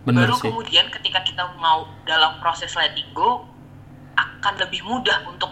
Bener 0.00 0.24
baru 0.24 0.34
sih. 0.34 0.46
kemudian 0.46 0.86
ketika 0.90 1.20
kita 1.20 1.42
mau 1.56 1.84
dalam 2.02 2.38
proses 2.38 2.70
letting 2.72 3.10
go 3.12 3.44
akan 4.14 4.54
lebih 4.56 4.80
mudah 4.82 5.26
untuk 5.26 5.50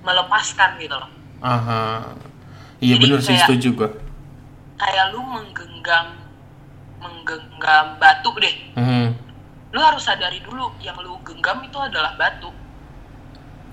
melepaskan 0.00 0.76
gitu 0.78 0.94
loh 0.94 1.10
Aha. 1.38 2.16
Iya 2.76 2.96
Jadi 2.96 3.04
bener 3.06 3.20
sih 3.20 3.36
setuju 3.36 3.68
gua. 3.74 3.90
kayak 4.76 5.08
lu 5.10 5.20
menggenggam 5.22 6.16
menggenggam 6.98 7.96
batu 7.96 8.32
deh 8.36 8.56
Hmm. 8.74 9.12
lu 9.68 9.78
harus 9.78 10.00
sadari 10.02 10.40
dulu 10.40 10.72
yang 10.78 10.96
lu 10.96 11.16
genggam 11.22 11.60
itu 11.60 11.76
adalah 11.76 12.12
batu 12.14 12.48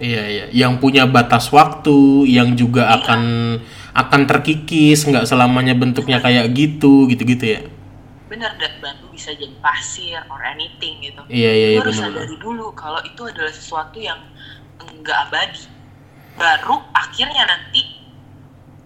Iya 0.03 0.23
iya, 0.27 0.45
yang 0.51 0.77
punya 0.77 1.07
batas 1.07 1.47
waktu, 1.47 2.27
yang 2.27 2.53
juga 2.53 2.83
Iya. 2.83 2.99
akan 2.99 3.21
akan 3.93 4.21
terkikis, 4.25 5.07
nggak 5.07 5.23
selamanya 5.23 5.71
bentuknya 5.71 6.19
kayak 6.19 6.51
gitu, 6.51 7.07
gitu-gitu 7.07 7.45
ya. 7.49 7.61
bener 8.23 8.49
dan 8.57 8.73
batu 8.81 9.05
bisa 9.07 9.29
jadi 9.31 9.53
pasir 9.61 10.17
or 10.25 10.41
anything 10.41 10.97
gitu 10.99 11.21
Iya 11.29 11.51
iya 11.53 11.67
iya 11.69 11.79
harus 11.79 11.93
sadari 11.95 12.33
dulu 12.35 12.73
kalau 12.73 12.97
itu 13.05 13.21
adalah 13.23 13.53
sesuatu 13.53 14.01
yang 14.01 14.17
enggak 14.81 15.29
abadi. 15.29 15.69
Baru 16.33 16.81
akhirnya 16.91 17.45
nanti 17.45 17.93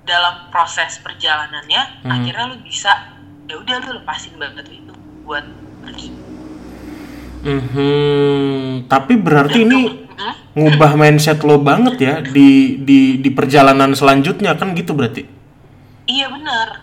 dalam 0.04 0.52
proses 0.52 1.00
perjalanannya 1.00 2.04
Hmm. 2.04 2.12
akhirnya 2.12 2.44
lu 2.52 2.60
bisa 2.60 2.92
ya 3.48 3.56
udah 3.56 3.76
lu 3.88 4.04
lepasin 4.04 4.36
banget 4.36 4.68
itu 4.68 4.92
buat 5.24 5.48
pergi. 5.80 6.12
Mhm. 7.48 7.92
Tapi 8.86 9.14
berarti 9.16 9.60
Dan 9.60 9.64
ini 9.64 9.80
Hmm? 9.80 10.07
Ngubah 10.58 10.98
mindset 10.98 11.38
lo 11.40 11.62
banget 11.62 11.96
ya 11.98 12.14
di 12.20 12.82
di 12.82 13.00
di 13.18 13.30
perjalanan 13.30 13.94
selanjutnya 13.94 14.58
kan 14.58 14.74
gitu 14.74 14.92
berarti. 14.92 15.24
Iya 16.04 16.28
benar. 16.28 16.82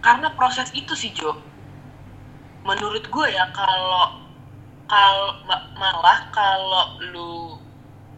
Karena 0.00 0.32
proses 0.32 0.72
itu 0.72 0.96
sih 0.96 1.12
Jo. 1.12 1.36
Menurut 2.62 3.04
gue 3.04 3.26
ya 3.28 3.44
kalau 3.50 4.24
kalau 4.84 5.36
ma- 5.44 5.68
malah 5.74 6.26
kalau 6.30 6.84
lu 7.04 7.60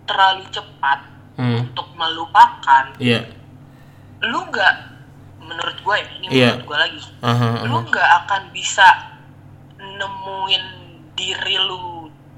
terlalu 0.05 0.47
cepat 0.49 1.11
Hmm. 1.33 1.65
untuk 1.65 1.89
melupakan, 1.93 2.93
Iya. 2.97 3.25
lu 4.23 4.45
nggak 4.47 4.75
menurut 5.41 5.79
gue 5.81 5.97
ya 5.97 6.07
ini 6.13 6.27
Iya. 6.29 6.49
menurut 6.53 6.65
gue 6.65 6.79
lagi 6.79 6.99
Aha, 7.21 7.49
lu 7.65 7.75
aha. 7.75 7.89
nggak 7.89 8.11
akan 8.23 8.43
bisa 8.53 8.89
nemuin 9.79 10.65
diri 11.13 11.57
lu 11.59 11.92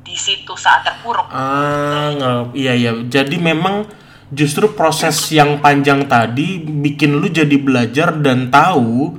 di 0.04 0.14
situ 0.14 0.52
saat 0.54 0.84
terpuruk. 0.84 1.26
Ah, 1.28 2.12
nggak- 2.12 2.52
iya 2.52 2.76
iya. 2.76 2.92
Jadi 3.02 3.40
memang 3.40 3.88
justru 4.28 4.68
proses 4.70 5.16
yang 5.32 5.58
panjang 5.58 6.04
tadi 6.04 6.60
bikin 6.60 7.16
lu 7.16 7.26
jadi 7.26 7.56
belajar 7.56 8.12
dan 8.20 8.52
tahu 8.52 9.16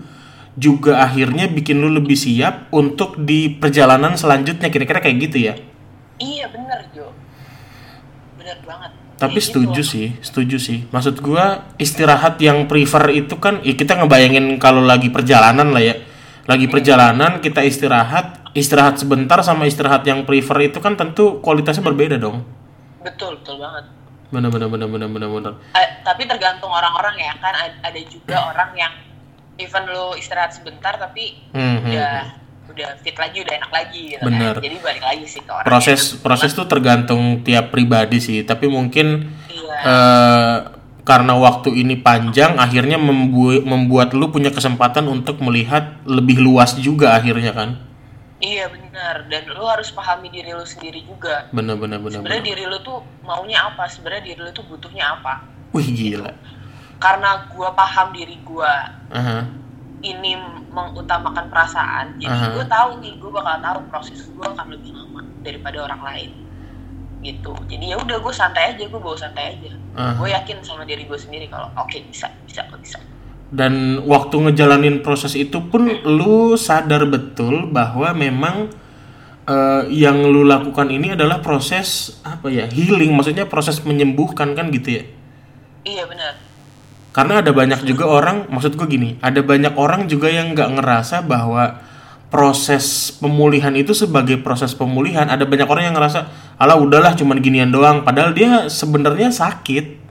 juga 0.55 1.03
akhirnya 1.03 1.49
bikin 1.49 1.81
lu 1.81 1.89
lebih 1.89 2.15
siap 2.15 2.69
untuk 2.71 3.19
di 3.19 3.49
perjalanan 3.51 4.15
selanjutnya. 4.15 4.69
Kira-kira 4.69 5.01
kayak 5.01 5.17
gitu 5.19 5.37
ya? 5.41 5.53
Iya 6.15 6.47
bener 6.47 6.79
Jo. 6.93 7.11
Bener 8.37 8.61
banget. 8.63 8.91
Tapi 9.15 9.39
Kayak 9.39 9.47
setuju 9.47 9.81
gitu. 9.81 9.91
sih 9.95 10.07
setuju 10.19 10.57
sih. 10.59 10.79
Maksud 10.91 11.19
gua 11.19 11.71
istirahat 11.75 12.35
yang 12.37 12.67
prefer 12.67 13.09
itu 13.09 13.35
kan 13.39 13.63
ya 13.63 13.73
kita 13.73 13.95
ngebayangin 13.95 14.59
kalau 14.59 14.83
lagi 14.83 15.07
perjalanan 15.09 15.71
lah 15.71 15.81
ya. 15.81 15.95
Lagi 16.45 16.67
perjalanan 16.69 17.39
kita 17.39 17.63
istirahat 17.63 18.34
istirahat 18.55 18.95
sebentar 18.97 19.43
sama 19.43 19.67
istirahat 19.67 20.07
yang 20.07 20.23
prefer 20.23 20.71
itu 20.71 20.79
kan 20.79 20.95
tentu 20.95 21.43
kualitasnya 21.43 21.83
berbeda 21.83 22.15
dong. 22.15 22.47
Betul 23.03 23.37
betul 23.37 23.59
banget. 23.59 23.85
Bener 24.31 24.49
bener 24.49 24.67
bener 24.67 24.87
bener 24.89 25.07
bener 25.07 25.29
bener 25.29 25.53
Eh, 25.77 25.87
tapi 26.01 26.25
tergantung 26.25 26.71
orang-orang 26.71 27.13
ya 27.19 27.33
kan 27.37 27.53
ad- 27.53 27.79
ada 27.83 27.99
juga 28.01 28.49
orang 28.49 28.73
yang 28.73 28.93
even 29.55 29.85
lu 29.85 30.17
istirahat 30.17 30.51
sebentar 30.51 30.97
tapi 30.97 31.45
Hmm, 31.53 31.77
hmm, 31.79 31.93
udah 31.93 32.13
udah 32.65 32.87
fit 32.99 33.15
lagi 33.15 33.39
udah 33.45 33.53
enak 33.55 33.71
lagi 33.71 34.01
gitu 34.17 34.23
Bener. 34.25 34.57
kan 34.57 34.63
jadi 34.65 34.75
balik 34.81 35.03
lagi 35.05 35.25
sih 35.29 35.39
ke 35.39 35.51
orang 35.53 35.63
proses 35.63 36.17
proses 36.19 36.51
tuh 36.51 36.65
tergantung 36.67 37.45
tiap 37.45 37.71
pribadi 37.71 38.17
sih 38.19 38.43
tapi 38.43 38.67
mungkin 38.67 39.31
iya. 39.47 39.77
eh, 39.85 40.55
karena 41.05 41.37
waktu 41.37 41.71
ini 41.71 42.01
panjang 42.01 42.57
akhirnya 42.57 42.97
membuat 42.97 43.61
membuat 43.63 44.09
lu 44.17 44.27
punya 44.27 44.49
kesempatan 44.49 45.05
untuk 45.05 45.39
melihat 45.39 46.01
lebih 46.03 46.41
luas 46.41 46.75
juga 46.75 47.13
akhirnya 47.15 47.53
kan 47.53 47.69
iya 48.43 48.65
benar. 48.67 49.27
Dan 49.31 49.47
lu 49.51 49.63
harus 49.63 49.91
pahami 49.91 50.27
diri 50.31 50.51
lu 50.51 50.65
sendiri 50.65 51.03
juga. 51.03 51.47
Bener 51.55 51.75
bener 51.79 51.99
bener 51.99 52.19
sebenarnya 52.19 52.43
bener 52.43 52.51
diri 52.55 52.63
lu 52.67 52.77
tuh 52.83 52.99
maunya 53.23 53.59
apa? 53.67 53.87
Sebenarnya 53.87 54.23
diri 54.33 54.39
lu 54.43 54.51
tuh 54.51 54.65
butuhnya 54.67 55.19
apa? 55.19 55.43
Wih 55.75 55.87
gila. 55.91 56.31
Karena 56.99 57.47
gua 57.51 57.71
paham 57.75 58.11
diri 58.15 58.35
gua. 58.43 58.91
Aha. 59.11 59.47
ini 60.05 60.37
mengutamakan 60.69 61.49
perasaan. 61.49 62.21
Jadi 62.21 62.29
Aha. 62.29 62.53
gue 62.53 62.65
tahu 62.69 62.89
nih 63.01 63.17
gue 63.17 63.31
bakal 63.33 63.57
tahu 63.57 63.79
proses 63.89 64.21
gue 64.29 64.45
akan 64.45 64.77
lebih 64.77 64.93
lama 64.93 65.25
daripada 65.41 65.81
orang 65.81 66.01
lain. 66.05 66.31
Gitu. 67.25 67.49
Jadi 67.65 67.89
ya 67.89 67.97
udah 67.97 68.21
gue 68.21 68.29
santai 68.29 68.75
aja 68.75 68.85
gue 68.85 69.01
bawa 69.01 69.17
santai 69.17 69.57
aja. 69.57 69.73
Aha. 69.97 70.13
gue 70.19 70.29
yakin 70.29 70.61
sama 70.61 70.85
diri 70.85 71.09
gue 71.09 71.17
sendiri 71.17 71.49
kalau 71.49 71.73
oke 71.73 71.97
bisa 72.11 72.29
bisa 72.45 72.67
kok 72.69 72.77
bisa 72.83 73.01
dan 73.53 74.01
waktu 74.09 74.49
ngejalanin 74.49 75.05
proses 75.05 75.37
itu 75.37 75.61
pun 75.69 75.85
lu 76.01 76.57
sadar 76.57 77.05
betul 77.05 77.69
bahwa 77.69 78.09
memang 78.17 78.73
eh, 79.45 79.83
yang 79.93 80.25
lu 80.25 80.41
lakukan 80.41 80.89
ini 80.89 81.13
adalah 81.13 81.45
proses 81.45 82.17
apa 82.25 82.49
ya 82.49 82.65
healing. 82.65 83.13
Maksudnya 83.13 83.45
proses 83.45 83.81
menyembuhkan 83.85 84.57
kan 84.57 84.73
gitu 84.73 85.01
ya? 85.01 85.03
Iya 85.85 86.09
benar. 86.09 86.41
Karena 87.13 87.39
ada 87.39 87.51
banyak 87.53 87.85
juga 87.87 88.09
orang 88.09 88.49
maksud 88.51 88.75
gue 88.75 88.87
gini 88.91 89.15
ada 89.23 89.39
banyak 89.39 89.71
orang 89.79 90.11
juga 90.11 90.27
yang 90.27 90.51
nggak 90.51 90.81
ngerasa 90.81 91.23
bahwa 91.23 91.79
proses 92.27 93.15
pemulihan 93.15 93.71
itu 93.77 93.93
sebagai 93.93 94.41
proses 94.41 94.73
pemulihan. 94.73 95.29
Ada 95.29 95.45
banyak 95.45 95.69
orang 95.69 95.93
yang 95.93 95.95
ngerasa 95.95 96.27
ala 96.57 96.75
udahlah 96.75 97.13
cuman 97.13 97.39
ginian 97.39 97.69
doang. 97.69 98.01
Padahal 98.01 98.33
dia 98.33 98.67
sebenarnya 98.67 99.29
sakit. 99.29 100.01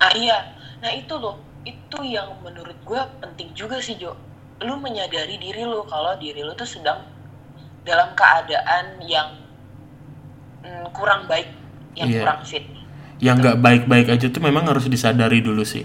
Ah 0.00 0.10
iya. 0.16 0.56
Nah 0.82 0.90
itu 0.90 1.14
loh 1.14 1.44
itu 1.64 1.98
yang 2.04 2.28
menurut 2.40 2.76
gue 2.78 3.02
penting 3.18 3.48
juga 3.52 3.80
sih 3.80 3.96
Jo. 3.96 4.12
Lu 4.60 4.76
menyadari 4.76 5.36
diri 5.36 5.64
lu 5.64 5.82
kalau 5.84 6.14
diri 6.14 6.40
lu 6.40 6.52
tuh 6.52 6.68
sedang 6.68 7.00
dalam 7.82 8.12
keadaan 8.12 9.00
yang 9.02 9.36
mm, 10.62 10.92
kurang 10.92 11.24
baik 11.24 11.48
yang 11.94 12.08
Iya. 12.08 12.20
kurang 12.20 12.40
fit. 12.42 12.64
Yang 13.18 13.36
nggak 13.40 13.58
baik-baik 13.60 14.06
aja 14.10 14.26
tuh 14.28 14.42
memang 14.42 14.64
harus 14.64 14.84
disadari 14.86 15.40
dulu 15.40 15.62
sih. 15.62 15.84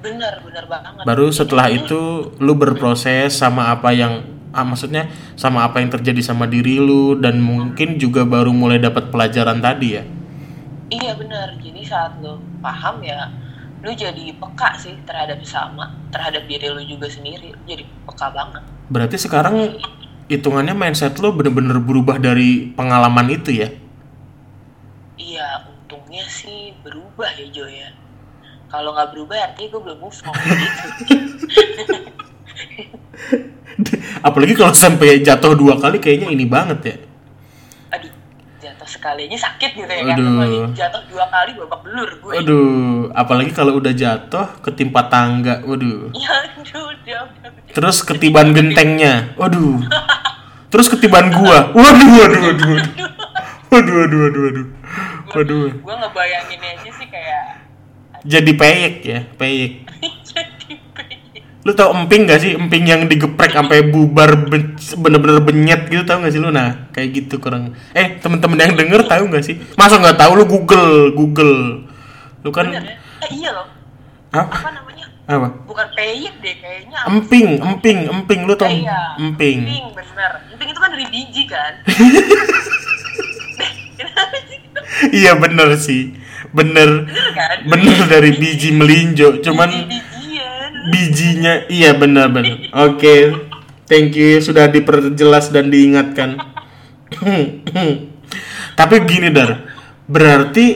Benar 0.00 0.40
benar 0.40 0.64
banget. 0.64 1.02
Baru 1.04 1.28
setelah 1.30 1.68
ini- 1.68 1.82
itu 1.82 2.00
lu 2.38 2.52
berproses 2.54 3.34
sama 3.34 3.68
apa 3.68 3.90
yang 3.90 4.22
ah, 4.50 4.66
maksudnya 4.66 5.06
sama 5.34 5.62
apa 5.62 5.78
yang 5.78 5.90
terjadi 5.90 6.18
sama 6.20 6.42
diri 6.44 6.78
lu 6.78 7.14
dan 7.14 7.38
mungkin 7.38 7.96
juga 7.96 8.26
baru 8.26 8.50
mulai 8.50 8.78
dapat 8.78 9.06
pelajaran 9.08 9.62
tadi 9.62 9.88
ya. 9.94 10.02
Iya 10.90 11.14
benar. 11.14 11.54
Jadi 11.56 11.86
saat 11.86 12.18
lo 12.18 12.42
paham 12.58 12.98
ya, 13.00 13.30
lu 13.80 13.90
jadi 13.96 14.36
peka 14.36 14.76
sih 14.76 14.92
terhadap 15.08 15.40
sama, 15.44 15.88
terhadap 16.12 16.44
diri 16.44 16.68
lu 16.68 16.84
juga 16.84 17.08
sendiri. 17.08 17.56
Lu 17.56 17.62
jadi 17.64 17.84
peka 18.08 18.28
banget. 18.32 18.62
berarti 18.90 19.22
sekarang 19.22 19.78
hitungannya 20.26 20.74
mindset 20.74 21.14
lu 21.22 21.30
bener-bener 21.30 21.78
berubah 21.78 22.18
dari 22.18 22.74
pengalaman 22.74 23.30
itu 23.30 23.54
ya 23.54 23.70
Iya, 25.20 25.68
untungnya 25.70 26.26
sih 26.26 26.74
berubah 26.82 27.30
ya 27.38 27.46
Jo 27.54 27.70
ya. 27.70 27.94
Kalau 28.66 28.96
nggak 28.96 29.14
berubah 29.14 29.36
artinya 29.36 29.68
gue 29.68 29.80
belum 29.84 29.98
move 30.02 30.20
on 30.26 30.34
gitu. 30.34 31.96
apalagi 34.26 34.54
kalau 34.56 34.74
sampai 34.76 35.24
jatuh 35.24 35.56
dua 35.56 35.80
kali 35.80 36.00
kayaknya 36.00 36.28
ini 36.32 36.44
banget 36.44 36.78
ya 36.84 36.96
sekalinya 39.00 39.38
sakit 39.40 39.70
gitu 39.72 39.88
ya 39.88 40.04
kan. 40.04 40.12
Aduh. 40.12 40.28
Apalagi 40.36 40.58
jatuh 40.76 41.02
dua 41.08 41.24
kali 41.26 41.50
babak 41.56 41.80
belur 41.80 42.10
gue. 42.20 42.32
waduh 42.36 43.00
apalagi 43.16 43.50
kalau 43.50 43.72
udah 43.80 43.90
jatuh 43.90 44.46
ketimpa 44.60 45.08
tangga 45.08 45.64
waduh 45.64 46.12
Ya 46.12 46.28
aduh, 46.52 46.92
udah, 46.92 47.18
udah. 47.26 47.50
terus 47.72 48.04
ketiban 48.04 48.52
gentengnya 48.52 49.32
waduh 49.34 49.80
terus 50.68 50.86
ketiban 50.86 51.32
gua 51.32 51.72
waduh 51.72 52.10
waduh 52.12 52.40
waduh 52.44 52.68
waduh 52.76 53.08
waduh 53.72 53.94
waduh 53.96 54.18
waduh 54.20 54.42
waduh 54.44 54.66
waduh 55.32 55.66
Gue 55.72 55.94
ngebayangin 55.96 56.60
aja 56.60 56.90
sih 56.92 57.08
kayak 57.08 57.44
jadi 58.20 58.52
peyek 58.52 58.94
ya 59.00 59.20
peyek. 59.34 59.88
Lu 61.60 61.72
tau 61.72 61.92
emping 61.92 62.24
gak 62.24 62.40
sih 62.40 62.54
emping 62.54 62.84
yang 62.84 63.04
digeprek 63.04 63.52
sampai 63.52 63.84
bubar 63.84 64.32
ben- 64.42 64.72
bener-bener 64.96 65.40
benyet 65.40 65.82
gitu 65.86 66.02
tau 66.02 66.18
gak 66.18 66.30
sih 66.30 66.38
lu 66.38 66.48
nah 66.48 66.88
kayak 66.90 67.12
gitu 67.14 67.36
kurang 67.36 67.76
eh 67.92 68.16
temen-temen 68.16 68.56
yang 68.58 68.72
denger 68.74 69.04
tahu 69.04 69.28
gak 69.28 69.42
sih 69.42 69.60
masa 69.74 69.96
nggak 69.96 70.16
tahu 70.16 70.32
lu 70.34 70.44
google 70.46 70.88
google 71.10 71.84
lu 72.40 72.48
kan 72.48 72.64
Bener 72.66 72.80
ya? 72.82 72.96
Eh, 73.20 73.30
iya 73.36 73.50
loh. 73.52 73.68
Hah? 74.30 74.48
Apa 74.48 74.72
namanya? 74.72 75.04
apa 75.26 75.48
Bukan 75.62 75.86
peyek 75.92 76.34
deh 76.38 76.54
kayaknya. 76.56 76.98
emping 77.04 77.48
emping 77.60 77.98
emping 78.08 78.40
lu 78.42 78.54
tau 78.54 78.64
Eh, 78.66 78.80
iya. 78.80 79.20
emping 79.20 79.58
Emping 79.60 79.84
bener. 79.92 80.32
Emping 80.48 80.68
itu 80.70 80.80
kan 80.80 80.90
dari 80.90 81.06
biji 81.06 81.42
kan. 81.44 81.72
Iya 85.12 85.32
bener 85.34 85.76
sih 85.76 86.16
bener 86.50 87.06
Bener 87.06 87.28
kan? 87.30 87.56
bener 87.64 87.98
dari 88.08 88.34
biji 88.34 88.72
melinjo 88.72 89.38
cuman 89.40 89.68
Biji-bijian. 89.70 90.09
Bijinya. 90.88 91.68
Iya 91.68 91.96
benar 91.98 92.32
benar. 92.32 92.58
Oke. 92.88 93.34
Thank 93.90 94.14
you 94.14 94.38
sudah 94.38 94.70
diperjelas 94.70 95.50
dan 95.50 95.68
diingatkan. 95.68 96.38
Tapi 98.78 98.94
gini 99.04 99.34
dar. 99.34 99.66
Berarti 100.06 100.66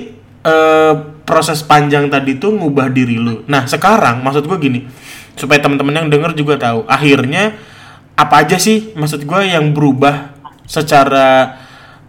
eh, 0.43 0.95
proses 1.25 1.63
panjang 1.65 2.11
tadi 2.13 2.37
tuh 2.37 2.53
ngubah 2.59 2.91
diri 2.93 3.17
lu. 3.17 3.47
Nah 3.49 3.65
sekarang 3.65 4.21
maksud 4.21 4.45
gue 4.51 4.59
gini. 4.61 4.81
Supaya 5.39 5.63
teman-teman 5.63 6.05
yang 6.05 6.09
denger 6.11 6.35
juga 6.35 6.59
tahu. 6.59 6.85
Akhirnya 6.91 7.55
apa 8.15 8.47
aja 8.47 8.59
sih 8.59 8.95
maksud 8.95 9.27
gue 9.27 9.41
yang 9.47 9.71
berubah 9.71 10.35
secara 10.67 11.59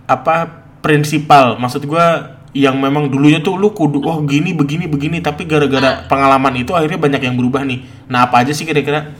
apa 0.09 0.35
prinsipal? 0.81 1.57
Maksud 1.61 1.85
gue 1.85 2.07
yang 2.55 2.79
memang 2.79 3.11
dulunya 3.11 3.43
tuh 3.43 3.59
lu 3.59 3.75
kudu 3.75 3.99
oh 4.07 4.23
gini 4.23 4.55
begini 4.55 4.87
begini 4.87 5.19
tapi 5.19 5.43
gara-gara 5.43 6.07
pengalaman 6.07 6.55
itu 6.55 6.71
akhirnya 6.71 6.95
banyak 6.95 7.21
yang 7.27 7.35
berubah 7.35 7.67
nih 7.67 7.83
nah 8.07 8.23
apa 8.23 8.47
aja 8.47 8.55
sih 8.55 8.63
kira-kira 8.63 9.11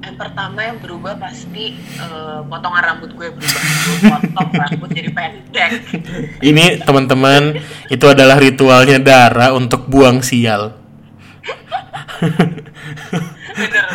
Yang 0.00 0.16
pertama 0.16 0.60
yang 0.64 0.76
berubah 0.82 1.14
pasti 1.22 1.76
eh, 1.76 2.40
potongan 2.48 2.82
rambut 2.82 3.12
gue 3.14 3.36
berubah. 3.36 3.62
Gue 3.64 3.96
potong 4.08 4.48
rambut 4.52 4.88
jadi 4.96 5.10
pendek. 5.12 5.70
ini 6.50 6.80
teman-teman 6.80 7.60
itu 7.92 8.04
adalah 8.08 8.40
ritualnya 8.40 8.96
Dara 8.96 9.52
untuk 9.52 9.88
buang 9.88 10.24
sial 10.24 10.80
Bener. 12.20 12.40
bener. 13.56 13.86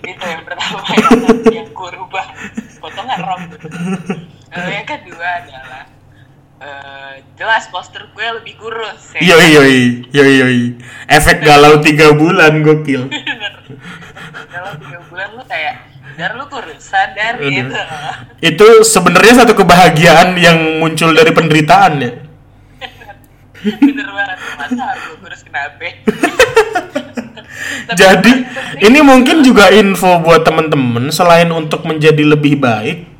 Itu 0.00 0.24
yang 0.24 0.42
pertama 0.48 0.80
yang, 0.96 1.20
yang 1.48 1.68
gue 1.72 1.90
rubah. 1.96 2.26
Potongan 2.80 3.18
rambut. 3.20 3.60
Eh, 4.52 4.68
yang 4.68 4.86
kedua 4.88 5.28
adalah 5.44 5.91
eh, 6.62 7.14
jelas 7.34 7.66
poster 7.68 8.06
gue 8.14 8.26
lebih 8.38 8.54
kurus. 8.56 9.18
ya. 9.18 9.34
yoi 9.34 9.48
yoi 9.50 9.78
yoi 10.14 10.32
yoi 10.38 10.60
efek 11.10 11.42
galau 11.42 11.82
tiga 11.82 12.14
bulan 12.14 12.62
gokil 12.62 13.10
dalam 14.54 14.74
tiga 14.78 14.98
bulan 15.10 15.28
lu 15.34 15.42
kayak 15.50 15.74
dar 16.16 16.32
lu 16.36 16.44
kurus 16.46 16.82
sadar 16.82 17.40
Aduh. 17.40 17.50
gitu 17.50 17.74
itu 18.44 18.66
sebenarnya 18.84 19.44
satu 19.44 19.56
kebahagiaan 19.56 20.36
yang 20.36 20.58
muncul 20.78 21.10
dari 21.10 21.32
penderitaan 21.32 21.92
ya 21.98 22.12
bener 23.62 24.08
banget 24.10 24.38
masa 24.58 24.84
gue 24.98 25.16
kurus 25.22 25.40
kenapa 25.46 25.88
jadi 27.92 28.32
ini 28.82 28.98
mungkin 29.00 29.46
juga 29.46 29.70
info 29.70 30.18
buat 30.20 30.42
temen-temen 30.42 31.08
selain 31.14 31.48
untuk 31.54 31.86
menjadi 31.86 32.26
lebih 32.26 32.58
baik 32.58 33.11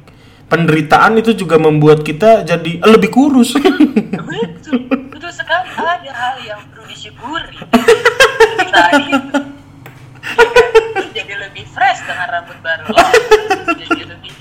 penderitaan 0.52 1.16
itu 1.16 1.32
juga 1.32 1.56
membuat 1.56 2.04
kita 2.04 2.44
jadi 2.44 2.84
lebih 2.84 3.08
kurus 3.08 3.56
betul 3.56 4.84
betul 5.08 5.32
sekali 5.32 5.72
ada 5.72 6.12
hal 6.12 6.36
yang 6.44 6.60
perlu 6.68 6.84
disyukuri? 6.84 7.56
Lu 7.56 7.80
jadi 11.16 11.34
lebih 11.48 11.64
refresh 11.64 12.04
dengan 12.04 12.28
rambut 12.28 12.60
baru 12.60 12.84
oh 12.92 13.10
jadi 13.80 14.12
lebih 14.12 14.32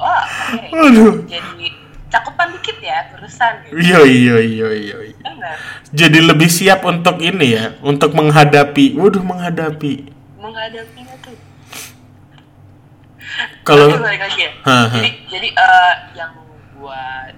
wah 0.00 0.24
oke 0.56 0.72
Aduh. 0.72 1.28
jadi 1.28 1.68
cakupan 2.08 2.48
dikit 2.56 2.80
ya 2.80 3.12
kurusan 3.12 3.68
gitu 3.68 3.76
Iya 3.76 4.00
iya 4.08 4.40
iya 4.40 4.68
iya. 4.72 4.96
iya. 5.12 5.52
Jadi 5.92 6.24
lebih 6.24 6.48
siap 6.48 6.80
untuk 6.84 7.20
ini 7.20 7.52
ya, 7.52 7.76
untuk 7.84 8.16
menghadapi. 8.16 8.96
Waduh 8.96 9.20
menghadapi. 9.20 10.08
menghadapinya 10.40 11.04
tuh 11.04 11.07
Kalau 13.68 13.86
Tapi 13.92 14.00
balik 14.00 14.22
lagi 14.24 14.40
ya 14.48 14.52
jadi 14.88 15.10
jadi 15.28 15.48
eh, 15.52 15.94
yang 16.16 16.32
buat 16.80 17.34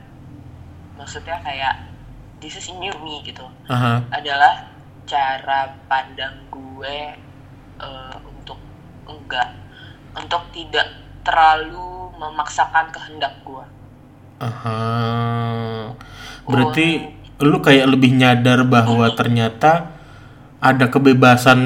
maksudnya 0.95 1.43
kayak 1.43 1.91
this 2.39 2.55
is 2.55 2.71
new 2.79 2.95
me 3.03 3.19
gitu 3.27 3.43
Aha. 3.67 4.07
adalah 4.15 4.71
cara 5.11 5.75
pandang 5.91 6.47
gue 6.55 6.97
eh, 7.83 8.17
untuk 8.23 8.63
enggak 9.11 9.59
untuk 10.15 10.47
tidak 10.55 10.87
terlalu 11.27 12.15
memaksakan 12.15 12.95
kehendak 12.95 13.35
gue 13.43 13.67
Aha. 14.41 14.81
Berarti 16.49 17.05
lu 17.41 17.61
kayak 17.61 17.93
lebih 17.93 18.17
nyadar 18.17 18.65
bahwa 18.65 19.13
ternyata 19.13 19.93
ada 20.61 20.89
kebebasan 20.89 21.61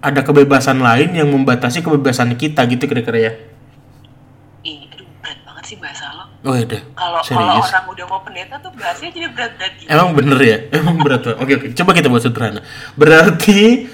ada 0.00 0.20
kebebasan 0.24 0.80
lain 0.80 1.16
yang 1.16 1.28
membatasi 1.28 1.84
kebebasan 1.84 2.36
kita 2.36 2.64
gitu 2.68 2.84
kira-kira 2.84 3.18
ya. 3.30 3.32
ih 4.66 4.88
aduh 4.90 5.08
berat 5.20 5.38
banget 5.46 5.64
sih 5.64 5.78
bahasa 5.80 6.12
lo 6.12 6.31
Oh 6.42 6.58
iya 6.58 6.66
deh. 6.66 6.82
kalau 6.98 7.62
orang 7.62 7.84
udah 7.86 8.04
mau 8.10 8.18
pendeta 8.26 8.58
tuh 8.58 8.74
bahasanya 8.74 9.14
jadi 9.14 9.28
berat-berat 9.30 9.72
gitu 9.78 9.86
Emang 9.86 10.10
bener 10.10 10.38
ya? 10.42 10.58
Emang 10.74 10.98
berat 10.98 11.22
banget. 11.22 11.38
Oke 11.38 11.52
oke, 11.54 11.66
coba 11.78 11.90
kita 11.94 12.10
buat 12.10 12.22
sederhana. 12.22 12.60
Berarti 12.98 13.86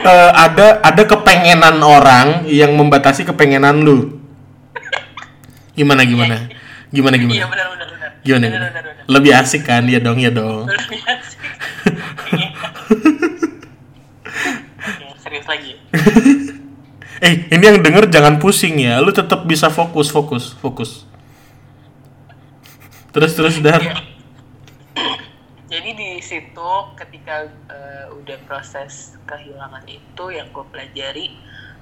eh, 0.00 0.30
ada 0.32 0.80
ada 0.80 1.02
kepengenan 1.04 1.76
orang 1.84 2.48
yang 2.48 2.72
membatasi 2.72 3.28
kepengenan 3.28 3.84
lu. 3.84 4.16
Gimana 5.76 6.08
gimana? 6.08 6.48
Gimana 6.88 7.14
iya 7.18 7.22
gimana? 7.28 7.44
benar 7.50 7.66
benar 7.68 7.88
benar 7.92 8.10
Gimana 8.24 8.40
benar 8.40 8.48
gimana? 8.48 8.68
benar 8.72 8.82
benar 8.88 9.04
Lebih 9.04 9.30
asik 9.36 9.62
kan? 9.66 9.82
Ya 9.84 10.00
dong 10.00 10.16
ya 10.16 10.30
dong. 10.32 10.64
Lebih 10.64 11.00
asik. 11.04 11.38
Oke, 14.80 15.06
serius 15.20 15.46
lagi 15.46 15.72
Eh, 17.24 17.48
ini 17.48 17.64
yang 17.64 17.80
denger 17.80 18.04
jangan 18.12 18.36
pusing 18.36 18.76
ya. 18.76 19.00
Lu 19.00 19.08
tetap 19.08 19.48
bisa 19.48 19.72
fokus, 19.72 20.12
fokus, 20.12 20.52
fokus. 20.60 21.08
Terus 23.14 23.32
terus 23.32 23.56
dar. 23.62 23.78
Iya. 23.78 23.94
jadi 25.64 25.90
di 25.90 26.10
situ 26.18 26.70
ketika 26.94 27.46
eh, 27.66 28.06
udah 28.10 28.38
proses 28.46 29.18
kehilangan 29.24 29.82
itu 29.86 30.24
yang 30.30 30.46
gue 30.50 30.62
pelajari 30.70 31.34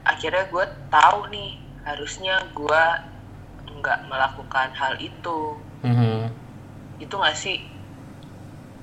akhirnya 0.02 0.48
gue 0.48 0.64
tahu 0.88 1.28
nih 1.28 1.50
harusnya 1.82 2.40
gue 2.50 2.82
nggak 3.68 3.98
melakukan 4.06 4.72
hal 4.72 4.96
itu 4.96 5.60
Mhm. 5.82 6.30
itu 7.00 7.12
nggak 7.12 7.36
sih 7.36 7.58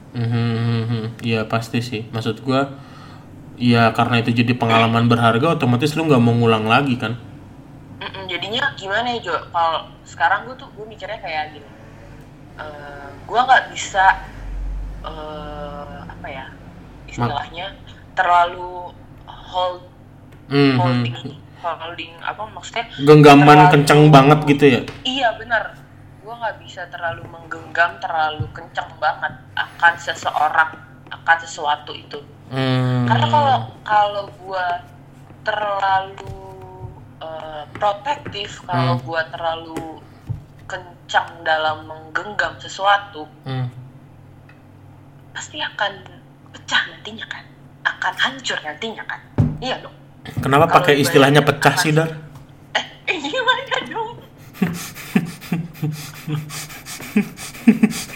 Mhm. 0.10 1.22
Iya 1.22 1.46
pasti 1.46 1.80
sih. 1.82 2.02
Maksud 2.10 2.42
gua, 2.42 2.74
ya 3.56 3.94
karena 3.94 4.18
itu 4.18 4.34
jadi 4.34 4.58
pengalaman 4.58 5.06
berharga, 5.06 5.54
otomatis 5.54 5.94
lu 5.94 6.10
nggak 6.10 6.18
mau 6.18 6.34
ngulang 6.34 6.66
lagi 6.66 6.98
kan? 6.98 7.14
Mm-mm, 8.00 8.26
jadinya 8.26 8.74
gimana 8.74 9.14
ya 9.14 9.20
Jo 9.22 9.36
kalau 9.52 9.86
sekarang 10.02 10.48
gue 10.48 10.56
tuh 10.56 10.66
gue 10.74 10.86
mikirnya 10.88 11.20
kayak 11.20 11.54
gini 11.54 11.68
Eh, 12.60 13.08
gue 13.24 13.40
nggak 13.40 13.64
bisa 13.70 14.06
eh, 15.00 15.96
apa 16.04 16.28
ya 16.28 16.46
istilahnya 17.06 17.72
terlalu 18.12 18.92
hold 19.26 19.88
Mhm. 20.46 20.76
holding 20.76 21.16
holding 21.58 22.14
apa 22.20 22.44
maksudnya 22.46 22.86
Genggaman 23.00 23.48
terlalu- 23.48 23.72
kenceng 23.74 24.02
banget 24.10 24.40
gitu 24.46 24.66
ya? 24.68 24.82
iya 25.04 25.30
benar 25.34 25.72
gue 26.20 26.34
nggak 26.34 26.58
bisa 26.60 26.84
terlalu 26.88 27.24
menggenggam 27.26 27.96
terlalu 27.98 28.44
kenceng 28.52 28.92
banget 28.98 29.32
akan 29.56 29.94
seseorang 29.96 30.72
akan 31.10 31.38
sesuatu 31.40 31.92
itu 31.92 32.20
Hmm. 32.50 33.06
karena 33.06 33.28
kalau 33.30 33.58
kalau 33.84 34.26
gue 34.36 34.68
terlalu 35.44 36.36
eh, 37.20 37.64
protektif 37.74 38.64
kalau 38.64 38.96
Hmm. 38.96 39.06
gue 39.06 39.22
terlalu 39.30 39.82
kencang 40.70 41.42
dalam 41.42 41.90
menggenggam 41.90 42.54
sesuatu 42.56 43.26
Hmm. 43.42 43.66
pasti 45.34 45.58
akan 45.58 45.92
pecah 46.54 46.82
nantinya 46.88 47.26
kan? 47.26 47.44
Akan 47.82 48.14
hancur 48.16 48.62
nantinya 48.62 49.02
kan? 49.04 49.18
Iya 49.58 49.82
dong. 49.82 49.96
Kenapa 50.40 50.70
Kalau 50.70 50.76
pakai 50.80 51.02
istilahnya 51.02 51.42
pecah 51.42 51.74
sih 51.76 51.90
dar? 51.90 52.14
eh 52.72 52.86
eh, 53.08 53.18
gimana 53.18 53.76
dong? 53.90 54.10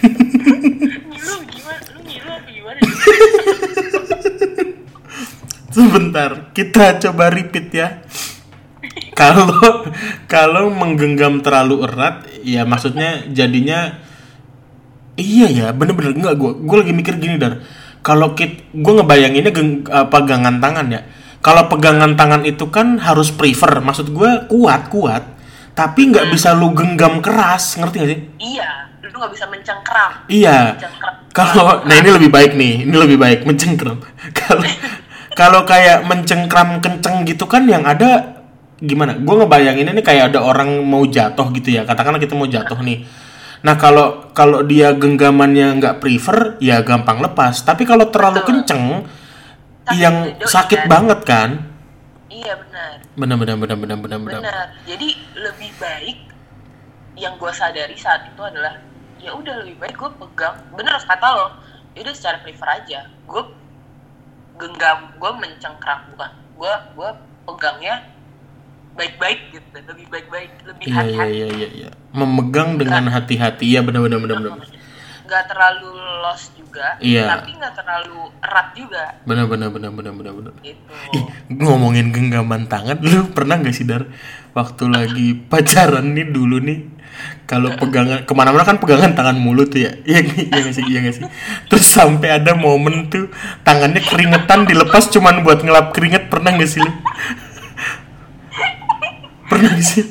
Ngilu 0.04 1.36
gimana? 1.48 1.80
Lu 1.96 2.00
ngilu 2.04 2.30
apa 2.30 2.50
gimana? 2.52 2.80
Sebentar, 5.74 6.32
kita 6.54 6.86
coba 7.02 7.34
repeat 7.34 7.68
ya. 7.74 7.88
Kalau 9.20 9.86
kalau 10.26 10.74
menggenggam 10.74 11.46
terlalu 11.46 11.86
erat, 11.86 12.26
ya 12.42 12.66
maksudnya 12.66 13.22
jadinya 13.30 14.02
iya 15.14 15.46
ya, 15.54 15.68
bener-bener 15.70 16.18
enggak 16.18 16.36
gua 16.42 16.58
gua 16.58 16.78
lagi 16.82 16.94
mikir 16.98 17.22
gini 17.22 17.38
dar. 17.38 17.62
Kalau 18.04 18.36
kit, 18.36 18.68
gue 18.76 18.94
ngebayanginnya 19.00 19.56
geng, 19.56 19.88
eh, 19.88 20.08
pegangan 20.12 20.60
tangan 20.60 20.92
ya. 20.92 21.08
Kalau 21.40 21.72
pegangan 21.72 22.20
tangan 22.20 22.44
itu 22.44 22.68
kan 22.68 23.00
harus 23.00 23.32
prefer, 23.32 23.80
maksud 23.80 24.12
gue 24.12 24.50
kuat 24.52 24.92
kuat, 24.92 25.24
tapi 25.72 26.12
nggak 26.12 26.28
bisa 26.34 26.52
lu 26.52 26.76
genggam 26.76 27.24
keras, 27.24 27.80
ngerti 27.80 27.96
gak 28.02 28.10
sih? 28.12 28.20
iya 28.42 28.92
lu 29.14 29.22
nggak 29.22 29.34
bisa 29.38 29.46
mencengkram 29.46 30.12
Iya. 30.26 30.74
Kalau 31.38 31.86
nah 31.86 31.96
ini 32.02 32.10
lebih 32.10 32.34
baik 32.34 32.58
nih, 32.58 32.90
ini 32.90 32.96
lebih 32.98 33.22
baik 33.22 33.46
mencengkram. 33.46 34.02
Kalau 34.40 34.66
kalau 35.34 35.66
kayak 35.66 36.06
mencengkram 36.06 36.78
kenceng 36.78 37.26
gitu 37.26 37.50
kan 37.50 37.66
yang 37.66 37.82
ada 37.90 38.33
gimana? 38.84 39.16
Gue 39.16 39.36
ngebayangin 39.40 39.96
ini 39.96 40.02
kayak 40.04 40.36
ada 40.36 40.44
orang 40.44 40.84
mau 40.84 41.08
jatuh 41.08 41.48
gitu 41.56 41.72
ya. 41.72 41.88
Katakanlah 41.88 42.20
kita 42.20 42.36
mau 42.36 42.46
jatuh 42.46 42.84
nih. 42.84 43.08
Nah 43.64 43.80
kalau 43.80 44.28
kalau 44.36 44.60
dia 44.68 44.92
genggamannya 44.92 45.80
nggak 45.80 46.04
prefer, 46.04 46.60
ya 46.60 46.84
gampang 46.84 47.24
lepas. 47.24 47.64
Tapi 47.64 47.88
kalau 47.88 48.12
terlalu 48.12 48.44
Betul. 48.44 48.50
kenceng, 48.60 48.86
Sakit 49.88 50.00
yang 50.04 50.16
doi, 50.36 50.48
sakit 50.52 50.80
kan? 50.84 50.90
banget 50.92 51.20
kan? 51.24 51.50
iya 52.34 52.54
benar 52.58 52.92
bener 53.14 53.38
bener 53.38 53.56
bener 53.56 53.78
bener 53.78 53.98
bener. 54.20 54.20
benar 54.42 54.68
jadi 54.90 55.10
lebih 55.38 55.72
baik 55.78 56.18
yang 57.14 57.38
gue 57.38 57.52
sadari 57.54 57.94
saat 57.94 58.26
itu 58.26 58.42
adalah 58.42 58.82
ya 59.22 59.38
udah 59.38 59.62
lebih 59.62 59.78
baik 59.78 59.96
gue 59.96 60.12
pegang 60.18 60.58
bener 60.74 60.98
kata 60.98 61.28
lo 61.38 61.48
ya 61.94 62.02
udah 62.02 62.16
secara 62.18 62.42
prefer 62.42 62.68
aja 62.82 63.00
gue 63.06 63.44
genggam 64.58 65.14
gue 65.22 65.32
mencengkram 65.38 66.10
bukan 66.10 66.32
gue 66.58 66.74
gue 66.98 67.10
pegangnya 67.46 67.96
baik-baik 68.94 69.40
gitu 69.52 69.68
lebih 69.84 70.06
baik-baik 70.08 70.52
lebih 70.64 70.84
Iya 70.86 70.94
iya 70.94 71.02
hati-hati 71.02 71.34
iya 71.34 71.48
iya. 71.50 71.68
iya. 71.74 71.90
Memegang 72.14 72.78
dengan 72.78 73.10
hati-hati. 73.10 73.66
Iya 73.68 73.82
bener 73.82 74.02
bener 74.02 74.20
bener. 74.22 74.54
nggak 75.24 75.50
terlalu 75.50 75.88
lost 76.20 76.52
juga 76.54 77.00
Iya. 77.00 77.26
tapi 77.32 77.56
nggak 77.56 77.74
terlalu 77.74 78.28
erat 78.44 78.68
juga 78.76 79.04
bener 79.24 79.48
bener 79.48 79.72
bener. 79.72 80.54
gitu 80.62 80.92
Ih, 81.16 81.24
ngomongin 81.48 82.12
genggaman 82.12 82.68
tangan, 82.68 83.00
lu 83.00 83.32
pernah 83.32 83.56
nggak 83.56 83.72
sih 83.72 83.88
dar 83.88 84.04
waktu 84.52 84.84
lagi 84.92 85.28
pacaran 85.50 86.12
nih 86.12 86.28
dulu 86.28 86.60
nih, 86.60 86.86
kalau 87.48 87.72
pegangan 87.80 88.28
ke 88.28 88.34
mana-mana 88.36 88.68
kan 88.68 88.78
pegangan 88.78 89.16
tangan 89.16 89.40
mulu 89.40 89.64
tuh 89.64 89.88
ya, 89.88 89.96
iya 90.04 90.22
iya 90.22 90.60
nggak 90.60 90.76
sih, 90.76 90.86
iya 90.92 91.00
nggak 91.02 91.16
sih. 91.16 91.26
Terus 91.72 91.86
sampai 91.88 92.44
ada 92.44 92.52
momen 92.54 93.08
tuh 93.08 93.32
tangannya 93.64 94.04
keringetan 94.04 94.68
dilepas 94.68 95.08
cuman 95.08 95.42
buat 95.42 95.64
ngelap 95.64 95.96
keringet, 95.96 96.28
pernah 96.28 96.52
nggak 96.52 96.68
sih 96.68 96.84
lu? 96.84 96.92
Pernah 99.64 99.80
nggak 99.80 99.88
sih? 99.96 100.04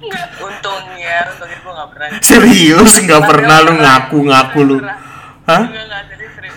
Nggak, 0.00 0.26
untungnya 0.40 1.16
untungnya 1.28 1.58
gue 1.60 1.72
nggak 1.76 1.90
pernah 1.92 2.08
Serius 2.24 2.92
nggak 3.04 3.22
pernah 3.28 3.56
lu 3.60 3.72
ngaku-ngaku 3.76 4.60
lu? 4.64 4.76
Hah? 4.80 5.60
Enggak, 5.68 5.84
enggak, 5.84 6.02
serius, 6.08 6.32
serius. 6.32 6.56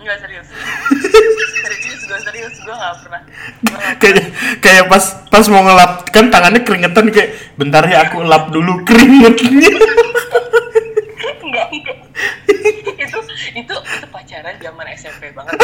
Enggak, 0.00 0.16
serius. 0.24 0.46
serius, 1.60 2.00
gue 2.08 2.18
serius, 2.24 2.54
gue 2.64 2.72
gak 2.72 2.96
pernah. 3.04 3.22
Gak 3.60 3.80
Kayak 4.00 4.24
kayak 4.64 4.84
pas 4.88 5.04
pas 5.28 5.44
mau 5.52 5.60
ngelap 5.68 6.08
kan 6.08 6.32
tangannya 6.32 6.64
keringetan 6.64 7.12
kayak 7.12 7.36
bentar 7.60 7.84
ya 7.84 8.08
aku 8.08 8.24
lap 8.24 8.48
dulu 8.48 8.80
keringetnya. 8.88 9.68
enggak, 11.44 11.66
enggak. 11.76 11.96
itu, 13.04 13.18
itu, 13.52 13.74
itu 13.76 14.06
pacaran 14.08 14.56
zaman 14.64 14.86
SMP 14.96 15.28
banget. 15.36 15.60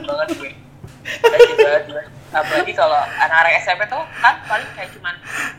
Banget 0.00 0.28
gue. 0.40 0.50
Sakit 1.04 1.56
banget 1.60 1.84
gue. 1.92 2.04
Apalagi 2.32 2.65
kalau 2.76 3.00
anak-anak 3.18 3.52
SMP 3.64 3.82
tuh 3.88 4.04
kan 4.20 4.36
paling 4.44 4.68
kayak 4.76 4.92
cuman 4.92 5.16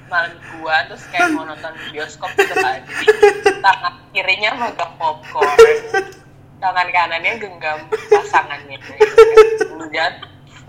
malam 0.07 0.31
mingguan 0.37 0.85
terus 0.85 1.03
kayak 1.09 1.33
mau 1.33 1.43
nonton 1.43 1.73
bioskop 1.89 2.29
gitu 2.37 2.53
kan. 2.53 2.79
Jadi 2.85 3.59
tangan 3.59 3.93
kirinya 4.13 4.49
megang 4.55 4.93
popcorn, 5.01 5.57
tangan 6.61 6.87
kanannya 6.93 7.33
genggam 7.41 7.79
pasangannya. 7.89 8.77
Gitu 8.77 9.65
kan. 9.65 9.89
Jangan 9.89 10.13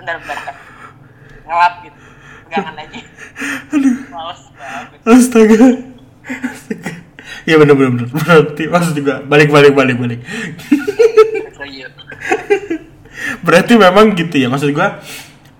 bentar-bentar. 0.00 0.56
ngelap 1.48 1.74
gitu 1.80 2.00
pegangan 2.48 2.74
aja 2.76 3.00
males 4.12 4.42
banget 4.52 5.00
Astaga. 5.08 5.68
Astaga. 6.28 6.92
Ya 7.44 7.56
benar 7.60 7.76
benar 7.76 7.92
benar. 7.96 8.08
Berarti 8.12 8.64
maksud 8.68 8.92
juga 8.96 9.20
balik 9.24 9.48
balik 9.52 9.72
balik 9.76 9.96
balik. 9.96 10.20
serius 11.56 11.92
Berarti 13.44 13.72
memang 13.76 14.16
gitu 14.16 14.36
ya 14.36 14.48
maksud 14.52 14.72
gua 14.72 15.00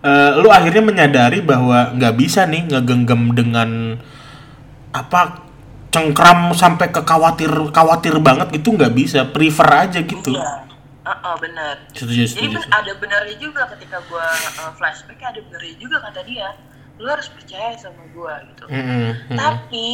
eh, 0.02 0.30
lu 0.38 0.48
akhirnya 0.50 0.82
menyadari 0.84 1.42
bahwa 1.42 1.94
nggak 1.94 2.14
bisa 2.18 2.46
nih 2.46 2.66
ngegenggam 2.68 3.34
dengan 3.34 3.98
apa 4.94 5.44
cengkram 5.88 6.52
sampai 6.52 6.92
ke 6.92 7.00
khawatir 7.00 7.50
khawatir 7.72 8.14
banget 8.20 8.52
gitu 8.54 8.76
nggak 8.76 8.94
bisa. 8.94 9.26
Prefer 9.28 9.88
aja 9.88 10.00
gitu. 10.02 10.37
Iya 10.37 10.68
Heeh, 11.08 11.34
bener. 11.40 11.74
Setuju 11.96 12.28
jadi 12.28 12.46
ben- 12.52 12.68
ada 12.68 12.92
benarnya 13.00 13.37
juga 13.40 13.64
ketika 13.72 13.96
gue 14.04 14.26
flashback 14.76 15.20
ada 15.24 15.40
benarnya 15.40 15.76
juga 15.80 15.96
kata 16.04 16.20
dia. 16.28 16.52
Lu 17.00 17.08
harus 17.08 17.32
percaya 17.32 17.72
sama 17.80 18.04
gue 18.12 18.34
gitu. 18.52 18.64
Mm. 18.68 19.12
tapi 19.38 19.88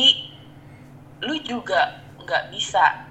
lu 1.22 1.34
juga 1.46 2.02
nggak 2.18 2.50
bisa. 2.50 3.06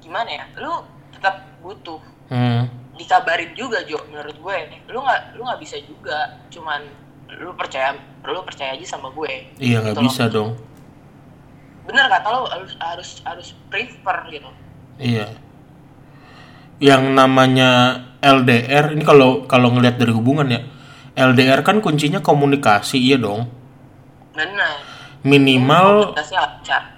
Gimana 0.00 0.30
ya? 0.32 0.44
Lu 0.56 0.88
tetap 1.12 1.44
butuh. 1.60 2.00
Mm. 2.32 2.81
Dikabarin 2.92 3.56
juga 3.56 3.80
Jo 3.84 3.96
menurut 4.08 4.36
gue 4.36 4.56
lu 4.88 5.00
nggak 5.00 5.20
lu 5.36 5.42
nggak 5.48 5.60
bisa 5.60 5.80
juga 5.80 6.40
cuman 6.52 6.80
lu 7.40 7.56
percaya 7.56 7.96
lu 8.22 8.44
percaya 8.44 8.76
aja 8.76 8.84
sama 8.84 9.08
gue 9.12 9.48
iya 9.56 9.80
nggak 9.80 9.96
Gitu 9.96 10.00
loh. 10.04 10.08
bisa 10.12 10.24
dong 10.28 10.50
bener 11.82 12.06
kata 12.06 12.28
lu 12.30 12.42
harus 12.46 12.72
harus 12.78 13.10
harus 13.24 13.48
prefer 13.72 14.18
gitu 14.30 14.50
Iya. 15.00 15.34
Yang 16.82 17.02
namanya 17.14 17.70
LDR 18.22 18.94
ini 18.94 19.02
kalau 19.06 19.46
kalau 19.46 19.70
ngelihat 19.74 19.98
dari 19.98 20.12
hubungan 20.14 20.46
ya, 20.50 20.60
LDR 21.14 21.62
kan 21.62 21.82
kuncinya 21.82 22.22
komunikasi, 22.22 22.98
iya 22.98 23.18
dong. 23.18 23.46
bener 24.34 24.78
Minimal 25.22 26.18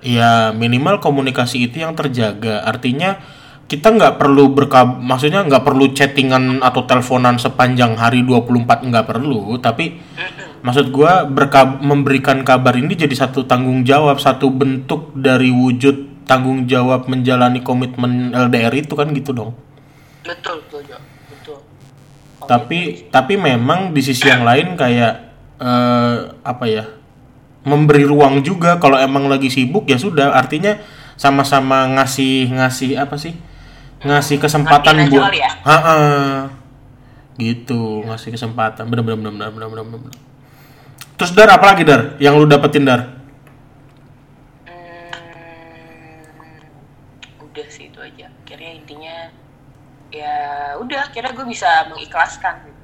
ya 0.01 0.49
minimal 0.57 0.97
komunikasi 0.97 1.69
itu 1.69 1.85
yang 1.85 1.93
terjaga. 1.93 2.65
Artinya 2.65 3.21
kita 3.65 3.97
nggak 3.97 4.21
perlu 4.21 4.53
berkab 4.53 5.01
maksudnya 5.01 5.41
nggak 5.41 5.65
perlu 5.65 5.97
chattingan 5.97 6.61
atau 6.61 6.85
teleponan 6.85 7.41
sepanjang 7.41 7.97
hari 7.97 8.21
24 8.21 8.93
nggak 8.93 9.07
perlu, 9.09 9.57
tapi 9.57 9.97
maksud 10.61 10.93
gua 10.93 11.25
berkab 11.25 11.81
memberikan 11.81 12.45
kabar 12.45 12.77
ini 12.77 12.93
jadi 12.93 13.13
satu 13.17 13.49
tanggung 13.49 13.81
jawab, 13.89 14.21
satu 14.21 14.53
bentuk 14.53 15.17
dari 15.17 15.49
wujud 15.49 16.29
tanggung 16.29 16.69
jawab 16.69 17.09
menjalani 17.09 17.65
komitmen 17.65 18.37
LDR 18.37 18.73
itu 18.77 18.93
kan 18.93 19.09
gitu 19.17 19.33
dong. 19.33 19.57
betul 20.25 20.61
betul 20.69 21.01
betul. 21.33 21.59
Tapi 22.45 23.09
tapi 23.09 23.35
memang 23.41 23.97
di 23.97 24.05
sisi 24.05 24.29
yang 24.29 24.45
lain 24.45 24.77
kayak 24.77 25.15
eh, 25.57 26.17
apa 26.45 26.65
ya 26.69 26.85
memberi 27.65 28.05
ruang 28.05 28.45
juga 28.45 28.77
kalau 28.77 29.01
emang 29.01 29.25
lagi 29.25 29.49
sibuk 29.49 29.89
ya 29.89 29.97
sudah. 29.97 30.37
Artinya 30.37 30.77
sama-sama 31.17 31.89
ngasih 31.97 32.53
ngasih 32.53 33.01
apa 33.01 33.17
sih 33.17 33.33
ngasih 34.05 34.37
kesempatan 34.37 34.95
Ngertiin 34.95 35.11
aja 35.11 35.21
buat 35.21 35.35
ya? 35.35 35.51
Ha-ha. 35.65 35.97
gitu 37.35 38.05
ngasih 38.05 38.31
kesempatan 38.31 38.85
bener 38.87 39.03
bener 39.03 39.19
bener 39.19 39.33
bener 39.33 39.51
bener 39.51 39.85
bener, 39.85 39.99
bener. 40.07 40.15
terus 41.17 41.33
dar 41.33 41.51
apa 41.51 41.67
lagi 41.73 41.83
dar 41.83 42.15
yang 42.21 42.37
lu 42.37 42.47
dapetin 42.47 42.85
dar 42.85 43.01
Hmm, 44.65 45.11
udah 47.43 47.67
sih 47.67 47.89
itu 47.89 47.99
aja 47.99 48.31
akhirnya 48.31 48.71
intinya 48.77 49.17
ya 50.11 50.35
udah 50.79 51.11
akhirnya 51.11 51.33
gue 51.33 51.47
bisa 51.49 51.91
mengikhlaskan 51.91 52.55
gitu. 52.71 52.81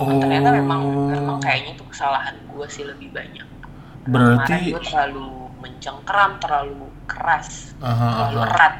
oh 0.00 0.16
ternyata 0.16 0.48
memang 0.56 0.80
memang 1.12 1.36
kayaknya 1.38 1.76
itu 1.76 1.84
kesalahan 1.92 2.40
gue 2.48 2.66
sih 2.72 2.88
lebih 2.88 3.12
banyak 3.12 3.44
berarti 4.08 4.72
gue 4.72 4.80
terlalu 4.80 5.28
mencengkeram 5.60 6.40
terlalu 6.40 6.88
keras 7.04 7.76
Aha, 7.84 8.08
terlalu 8.32 8.38
aha. 8.40 8.48
erat 8.48 8.74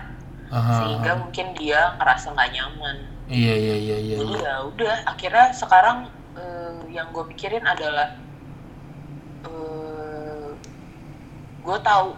Aha, 0.53 0.85
sehingga 0.85 1.13
mungkin 1.17 1.47
dia 1.57 1.97
ngerasa 1.97 2.37
nggak 2.37 2.51
nyaman 2.53 2.97
iya 3.33 3.55
iya 3.57 3.77
iya 3.81 3.97
iya 3.97 4.17
jadi 4.21 4.35
iya. 4.37 4.45
ya 4.45 4.55
udah 4.69 4.95
akhirnya 5.09 5.47
sekarang 5.57 5.99
eh, 6.37 6.77
yang 6.93 7.09
gue 7.09 7.25
pikirin 7.33 7.65
adalah 7.65 8.21
eh, 9.49 10.49
gue 11.65 11.79
tahu 11.81 12.09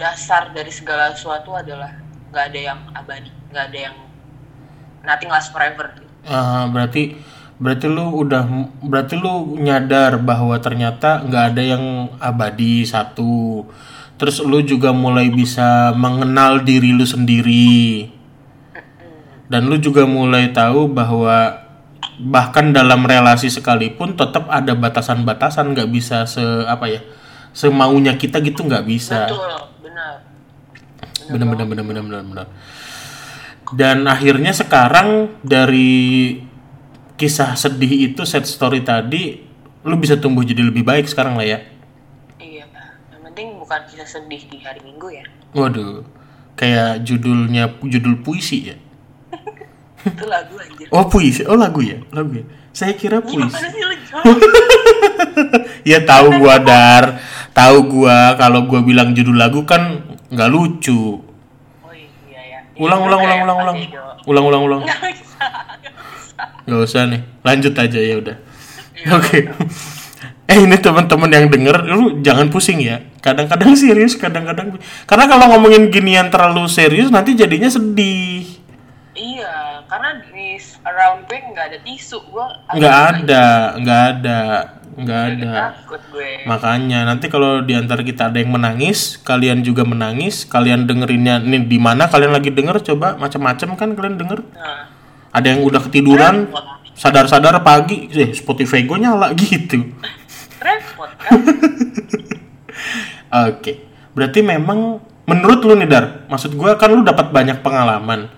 dasar 0.00 0.56
dari 0.56 0.72
segala 0.72 1.12
sesuatu 1.12 1.52
adalah 1.52 1.92
nggak 2.32 2.44
ada 2.48 2.60
yang 2.72 2.80
abadi 2.96 3.30
nggak 3.52 3.64
ada 3.68 3.78
yang 3.92 3.96
nothing 5.04 5.28
lasts 5.28 5.52
forever 5.52 5.92
gitu. 6.00 6.08
Ah, 6.24 6.64
berarti 6.72 7.14
berarti 7.54 7.86
lu 7.86 8.24
udah 8.24 8.42
berarti 8.82 9.14
lu 9.14 9.60
nyadar 9.60 10.18
bahwa 10.18 10.58
ternyata 10.58 11.22
nggak 11.22 11.44
ada 11.54 11.62
yang 11.62 12.10
abadi 12.18 12.82
satu 12.82 13.62
terus 14.16 14.38
lu 14.42 14.62
juga 14.62 14.94
mulai 14.94 15.30
bisa 15.30 15.92
mengenal 15.96 16.62
diri 16.62 16.94
lu 16.94 17.06
sendiri. 17.06 18.10
Dan 19.44 19.68
lu 19.68 19.76
juga 19.76 20.08
mulai 20.08 20.50
tahu 20.50 20.88
bahwa 20.88 21.62
bahkan 22.18 22.70
dalam 22.70 23.04
relasi 23.04 23.50
sekalipun 23.50 24.14
tetap 24.14 24.46
ada 24.48 24.72
batasan-batasan 24.72 25.74
nggak 25.74 25.90
bisa 25.90 26.24
se 26.24 26.42
apa 26.64 26.86
ya 26.86 27.00
semaunya 27.54 28.14
kita 28.16 28.40
gitu 28.40 28.64
nggak 28.64 28.86
bisa. 28.86 29.28
Betul 29.28 29.52
benar. 29.82 30.14
Bener 31.24 31.46
bener 31.46 31.66
bener 31.66 31.84
bener 31.84 32.22
bener. 32.24 32.46
dan 33.74 34.04
akhirnya 34.06 34.52
sekarang 34.52 35.40
dari 35.40 36.36
kisah 37.16 37.56
sedih 37.56 38.12
itu 38.12 38.22
set 38.26 38.44
story 38.44 38.84
tadi 38.84 39.40
lu 39.84 39.96
bisa 39.96 40.20
tumbuh 40.20 40.44
jadi 40.44 40.62
lebih 40.64 40.84
baik 40.84 41.08
sekarang 41.08 41.38
lah 41.38 41.46
ya 41.46 41.58
bukan 43.64 43.80
kisah 43.88 44.04
sedih 44.04 44.44
di 44.52 44.60
hari 44.60 44.84
Minggu 44.84 45.08
ya. 45.08 45.24
Waduh, 45.56 46.04
kayak 46.52 47.00
judulnya 47.00 47.72
judul 47.80 48.20
puisi 48.20 48.68
ya. 48.68 48.76
Itu 50.04 50.28
lagu 50.28 50.60
anjir. 50.60 50.86
Oh 50.92 51.08
puisi, 51.08 51.48
oh 51.48 51.56
lagu 51.56 51.80
ya, 51.80 51.96
lagu 52.12 52.44
ya. 52.44 52.44
Saya 52.76 52.92
kira 52.92 53.24
puisi. 53.24 53.56
ya 55.88 56.04
tahu 56.04 56.44
gua 56.44 56.60
dar, 56.60 57.24
tahu 57.56 57.88
gua 57.88 58.36
kalau 58.36 58.68
gua 58.68 58.84
bilang 58.84 59.16
judul 59.16 59.40
lagu 59.40 59.64
kan 59.64 60.04
nggak 60.28 60.52
lucu. 60.52 61.24
Oh 61.80 61.88
iya 61.88 62.40
ya. 62.44 62.58
Ulang 62.76 63.00
ulang 63.00 63.20
ulang 63.24 63.40
ulang 63.48 63.58
ulang. 63.64 63.78
Ulang 64.28 64.44
ulang 64.44 64.62
ulang. 64.68 64.82
Gak 66.64 66.80
usah 66.80 67.08
nih, 67.08 67.20
lanjut 67.40 67.72
aja 67.76 67.96
ya 68.00 68.20
udah. 68.20 68.36
Oke. 69.08 69.48
Okay. 69.48 70.02
Eh 70.44 70.60
ini 70.60 70.76
teman-teman 70.76 71.30
yang 71.32 71.48
denger, 71.48 71.88
lu 71.88 72.20
jangan 72.20 72.52
pusing 72.52 72.76
ya. 72.84 73.00
Kadang-kadang 73.24 73.72
serius, 73.80 74.12
kadang-kadang 74.14 74.76
karena 75.08 75.24
kalau 75.24 75.48
ngomongin 75.56 75.88
ginian 75.88 76.28
terlalu 76.28 76.68
serius 76.68 77.08
nanti 77.08 77.32
jadinya 77.32 77.66
sedih. 77.66 78.60
Iya, 79.14 79.86
karena 79.86 80.20
di 80.26 80.58
around 80.82 81.24
gue 81.24 81.38
nggak 81.38 81.66
ada 81.70 81.78
tisu, 81.80 82.18
gue 82.28 82.46
Nggak 82.76 82.96
ada, 83.14 83.44
nggak 83.78 84.02
ada, 84.10 84.40
nggak 84.98 85.22
ada. 85.32 85.50
takut 85.70 86.02
gue. 86.10 86.42
Makanya 86.44 87.06
nanti 87.06 87.30
kalau 87.30 87.62
di 87.62 87.78
antara 87.78 88.02
kita 88.02 88.28
ada 88.28 88.36
yang 88.36 88.50
menangis, 88.52 89.16
kalian 89.22 89.62
juga 89.62 89.86
menangis, 89.86 90.42
kalian 90.44 90.84
dengerinnya 90.84 91.40
ini 91.40 91.62
di 91.62 91.78
mana 91.78 92.10
kalian 92.10 92.34
lagi 92.34 92.50
denger 92.50 92.82
coba 92.84 93.14
macam-macam 93.14 93.68
kan 93.78 93.88
kalian 93.94 94.16
denger. 94.18 94.40
Nah, 94.50 94.90
Ada 95.30 95.46
yang 95.50 95.66
udah 95.66 95.82
ketiduran, 95.82 96.46
sadar-sadar 96.94 97.58
pagi, 97.62 98.06
eh 98.10 98.30
Spotify 98.34 98.82
gue 98.82 98.98
nyala 98.98 99.30
gitu. 99.38 99.94
Repot 100.64 101.10
kan? 101.20 101.38
Oke, 103.52 103.84
berarti 104.16 104.40
memang 104.40 104.98
menurut 105.28 105.60
lu 105.62 105.76
nih 105.76 105.88
Dar, 105.88 106.24
maksud 106.26 106.56
gua 106.56 106.80
kan 106.80 106.90
lu 106.90 107.04
dapat 107.04 107.30
banyak 107.30 107.60
pengalaman 107.60 108.32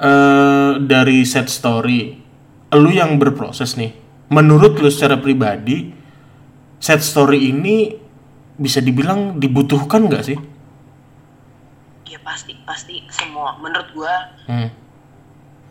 eh 0.00 0.80
dari 0.80 1.24
set 1.28 1.52
story, 1.52 2.16
lu 2.72 2.88
yang 2.88 3.20
berproses 3.20 3.76
nih. 3.76 3.92
Menurut 4.30 4.80
lu 4.80 4.88
secara 4.88 5.20
pribadi, 5.20 5.92
set 6.80 7.04
story 7.04 7.52
ini 7.52 7.92
bisa 8.56 8.80
dibilang 8.80 9.36
dibutuhkan 9.36 10.08
nggak 10.08 10.24
sih? 10.24 10.38
Iya 12.08 12.18
pasti, 12.24 12.56
pasti 12.64 13.04
semua. 13.12 13.60
Menurut 13.60 13.88
gue, 13.92 14.14
Hmm. 14.48 14.70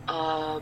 eh, 0.06 0.56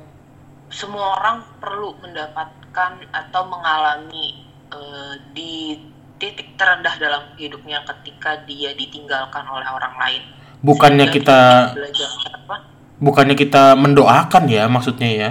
semua 0.69 1.21
orang 1.21 1.45
perlu 1.61 1.93
mendapatkan 2.01 2.93
atau 3.13 3.43
mengalami 3.49 4.48
eh, 4.69 5.15
di 5.33 5.79
titik 6.19 6.59
terendah 6.59 6.99
dalam 6.99 7.23
hidupnya 7.35 7.87
ketika 7.87 8.43
dia 8.43 8.75
ditinggalkan 8.75 9.47
oleh 9.47 9.67
orang 9.67 9.95
lain. 9.97 10.23
Bukannya 10.59 11.07
Sehingga 11.07 11.17
kita 11.23 11.39
belajar 11.73 12.09
apa? 12.35 12.57
bukannya 12.99 13.37
kita 13.39 13.79
mendoakan 13.79 14.45
ya 14.51 14.67
maksudnya 14.67 15.07
ya? 15.09 15.31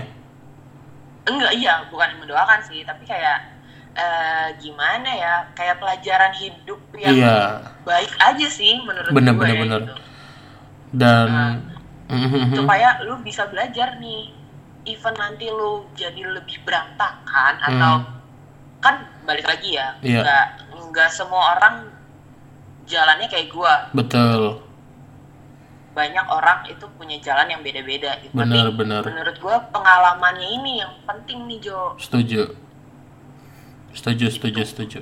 Enggak, 1.28 1.52
iya, 1.54 1.84
bukan 1.92 2.24
mendoakan 2.24 2.64
sih, 2.64 2.88
tapi 2.88 3.04
kayak 3.04 3.60
eh, 3.92 4.48
gimana 4.58 5.10
ya? 5.10 5.34
Kayak 5.52 5.84
pelajaran 5.84 6.32
hidup 6.32 6.80
yang 6.96 7.18
Iya. 7.18 7.38
baik 7.84 8.14
aja 8.16 8.48
sih 8.48 8.80
menurut 8.80 9.12
Bener, 9.12 9.34
gue. 9.36 9.42
bener, 9.44 9.58
bener. 9.60 9.82
gitu. 9.84 9.94
Dan 10.96 11.28
Nah. 11.28 11.54
supaya 12.56 13.04
lu 13.04 13.20
bisa 13.20 13.44
belajar 13.52 14.00
nih 14.00 14.32
even 14.88 15.12
nanti 15.20 15.52
lu 15.52 15.84
jadi 15.92 16.24
lebih 16.24 16.64
berantakan 16.64 17.60
atau 17.60 17.94
kan 18.78 18.96
balik 19.24 19.44
lagi 19.44 19.74
ya 19.74 19.98
Iya. 20.00 20.22
nggak 20.22 20.46
nggak 20.88 21.10
semua 21.10 21.56
orang 21.56 21.90
jalannya 22.86 23.28
kayak 23.28 23.52
gua. 23.52 23.92
Betul. 23.92 24.64
Banyak 25.92 26.26
orang 26.26 26.64
itu 26.66 26.86
punya 26.94 27.18
jalan 27.20 27.50
yang 27.50 27.60
beda-beda. 27.60 28.16
Gitu. 28.22 28.32
Benar, 28.32 28.70
Tapi 28.70 28.78
benar. 28.78 29.02
menurut 29.04 29.38
gua 29.38 29.60
pengalamannya 29.68 30.50
ini 30.54 30.72
yang 30.80 30.94
penting 31.04 31.44
nih 31.46 31.60
Jo. 31.62 31.98
Setuju. 31.98 32.54
Setuju 33.92 34.26
setuju 34.30 34.62
setuju. 34.64 35.00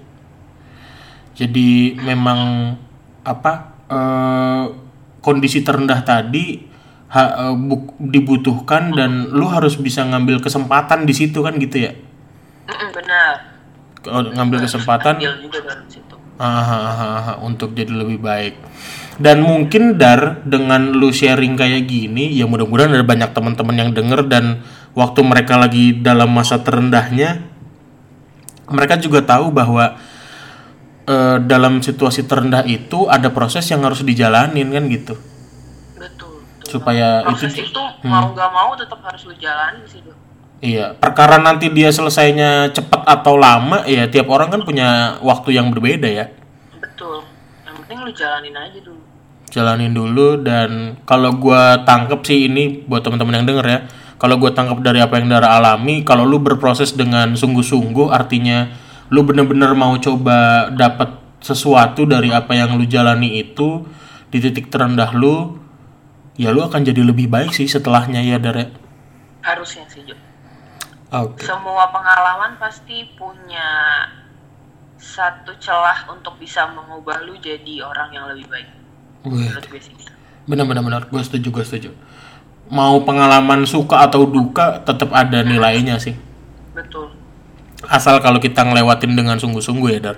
Jadi 1.36 1.70
memang 1.96 2.74
apa 3.22 3.54
eh, 3.86 4.66
kondisi 5.20 5.62
terendah 5.62 6.02
tadi 6.02 6.64
ha- 7.10 7.52
eh, 7.52 7.56
buk- 7.56 8.00
dibutuhkan 8.00 8.90
dan 8.90 9.30
lu 9.30 9.46
harus 9.46 9.76
bisa 9.76 10.02
ngambil 10.02 10.40
kesempatan 10.40 11.04
di 11.04 11.14
situ 11.14 11.44
kan 11.44 11.54
gitu 11.56 11.86
ya? 11.86 11.92
Benar 12.66 13.55
ngambil 14.08 14.58
kesempatan. 14.66 15.18
ambil 15.18 15.36
juga 15.42 15.60
dari 15.66 15.86
situ. 15.90 16.16
Aha, 16.36 16.80
aha, 16.92 17.08
aha, 17.22 17.34
untuk 17.48 17.72
jadi 17.72 17.96
lebih 17.96 18.20
baik. 18.20 18.60
Dan 19.16 19.40
mungkin 19.40 19.96
dar 19.96 20.44
dengan 20.44 20.92
lu 20.92 21.08
sharing 21.08 21.56
kayak 21.56 21.88
gini, 21.88 22.36
ya 22.36 22.44
mudah-mudahan 22.44 22.92
ada 22.92 23.08
banyak 23.08 23.32
teman-teman 23.32 23.76
yang 23.80 23.90
denger 23.96 24.28
dan 24.28 24.60
waktu 24.92 25.24
mereka 25.24 25.56
lagi 25.56 25.96
dalam 25.96 26.36
masa 26.36 26.60
terendahnya, 26.60 27.40
mereka 28.68 29.00
juga 29.00 29.24
tahu 29.24 29.56
bahwa 29.56 29.96
eh, 31.08 31.38
dalam 31.40 31.80
situasi 31.80 32.28
terendah 32.28 32.68
itu 32.68 33.08
ada 33.08 33.32
proses 33.32 33.64
yang 33.72 33.88
harus 33.88 34.04
dijalanin 34.04 34.68
kan 34.76 34.84
gitu, 34.92 35.16
betul, 35.96 36.44
betul. 36.44 36.68
supaya 36.68 37.24
proses 37.24 37.56
itu 37.56 37.72
itu, 37.72 37.84
mau 38.04 38.36
nggak 38.36 38.52
mau 38.52 38.76
tetap 38.76 39.00
harus 39.00 39.24
lu 39.24 39.36
jalanin 39.40 39.86
sih 39.88 40.04
Iya, 40.64 40.96
perkara 40.96 41.36
nanti 41.36 41.68
dia 41.68 41.92
selesainya 41.92 42.72
cepat 42.72 43.04
atau 43.04 43.36
lama, 43.36 43.84
ya 43.84 44.08
tiap 44.08 44.32
orang 44.32 44.48
kan 44.48 44.62
punya 44.64 45.20
waktu 45.20 45.60
yang 45.60 45.68
berbeda 45.68 46.08
ya. 46.08 46.26
betul. 46.80 47.28
Yang 47.68 47.76
penting 47.84 47.98
lu 48.08 48.12
jalanin 48.16 48.56
aja 48.56 48.80
dulu. 48.80 49.02
Jalanin 49.52 49.92
dulu 49.92 50.30
dan 50.42 51.00
kalau 51.04 51.36
gua 51.36 51.84
tangkep 51.84 52.20
sih 52.24 52.48
ini 52.48 52.88
buat 52.88 53.04
teman-teman 53.04 53.44
yang 53.44 53.48
denger 53.48 53.68
ya 53.68 53.80
kalau 54.16 54.36
gua 54.40 54.52
tangkep 54.52 54.80
dari 54.84 55.00
apa 55.00 55.20
yang 55.20 55.32
Dara 55.32 55.60
alami 55.60 56.04
kalau 56.04 56.28
lu 56.28 56.44
berproses 56.44 56.92
dengan 56.92 57.36
sungguh-sungguh 57.36 58.12
artinya 58.12 58.68
lu 59.14 59.24
bener-bener 59.24 59.72
mau 59.78 59.96
coba 60.02 60.72
dapat 60.74 61.20
sesuatu 61.40 62.10
dari 62.10 62.34
apa 62.34 62.58
yang 62.58 62.74
lu 62.76 62.84
jalani 62.90 63.38
itu 63.38 63.86
di 64.34 64.42
titik 64.44 64.68
terendah 64.68 65.14
lu 65.14 65.56
ya 66.36 66.52
lu 66.52 66.66
akan 66.66 66.82
jadi 66.84 67.06
lebih 67.06 67.30
baik 67.32 67.54
sih 67.54 67.70
setelahnya 67.70 68.26
ya 68.26 68.42
Dara. 68.42 68.66
Harusnya 69.46 69.86
sih 69.88 70.04
Jo 70.04 70.18
oke. 71.24 71.46
Semua 71.46 71.88
pengalaman 71.94 72.60
pasti 72.60 73.08
punya 73.16 73.68
satu 75.00 75.54
celah 75.62 76.10
untuk 76.12 76.36
bisa 76.42 76.68
mengubah 76.74 77.24
lu 77.24 77.38
jadi 77.40 77.86
orang 77.86 78.10
yang 78.12 78.26
lebih 78.32 78.50
baik. 78.50 78.70
Wih, 79.26 79.48
menurut 79.48 79.66
gue 79.70 79.82
sih. 79.82 79.96
Setuju 81.30 81.48
gue 81.54 81.66
setuju. 81.66 81.90
Mau 82.74 83.06
pengalaman 83.06 83.64
suka 83.70 84.02
atau 84.10 84.26
duka 84.26 84.82
tetap 84.82 85.14
ada 85.14 85.46
nilainya 85.46 86.02
sih. 86.02 86.18
Betul. 86.74 87.14
Asal 87.86 88.18
kalau 88.20 88.42
kita 88.42 88.66
ngelewatin 88.66 89.14
dengan 89.14 89.38
sungguh-sungguh 89.38 89.90
ya 89.94 90.00
Dar. 90.02 90.18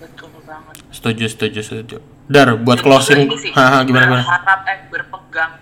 Betul 0.00 0.32
banget. 0.48 0.80
Setuju, 0.88 1.24
setuju, 1.28 1.60
setuju. 1.60 1.96
Dar, 2.24 2.56
buat 2.56 2.80
closing, 2.80 3.28
haha 3.52 3.84
gimana 3.84 4.08
gimana? 4.08 4.24
berharap 4.24 4.60
eh 4.64 4.78
berpegang. 4.88 5.52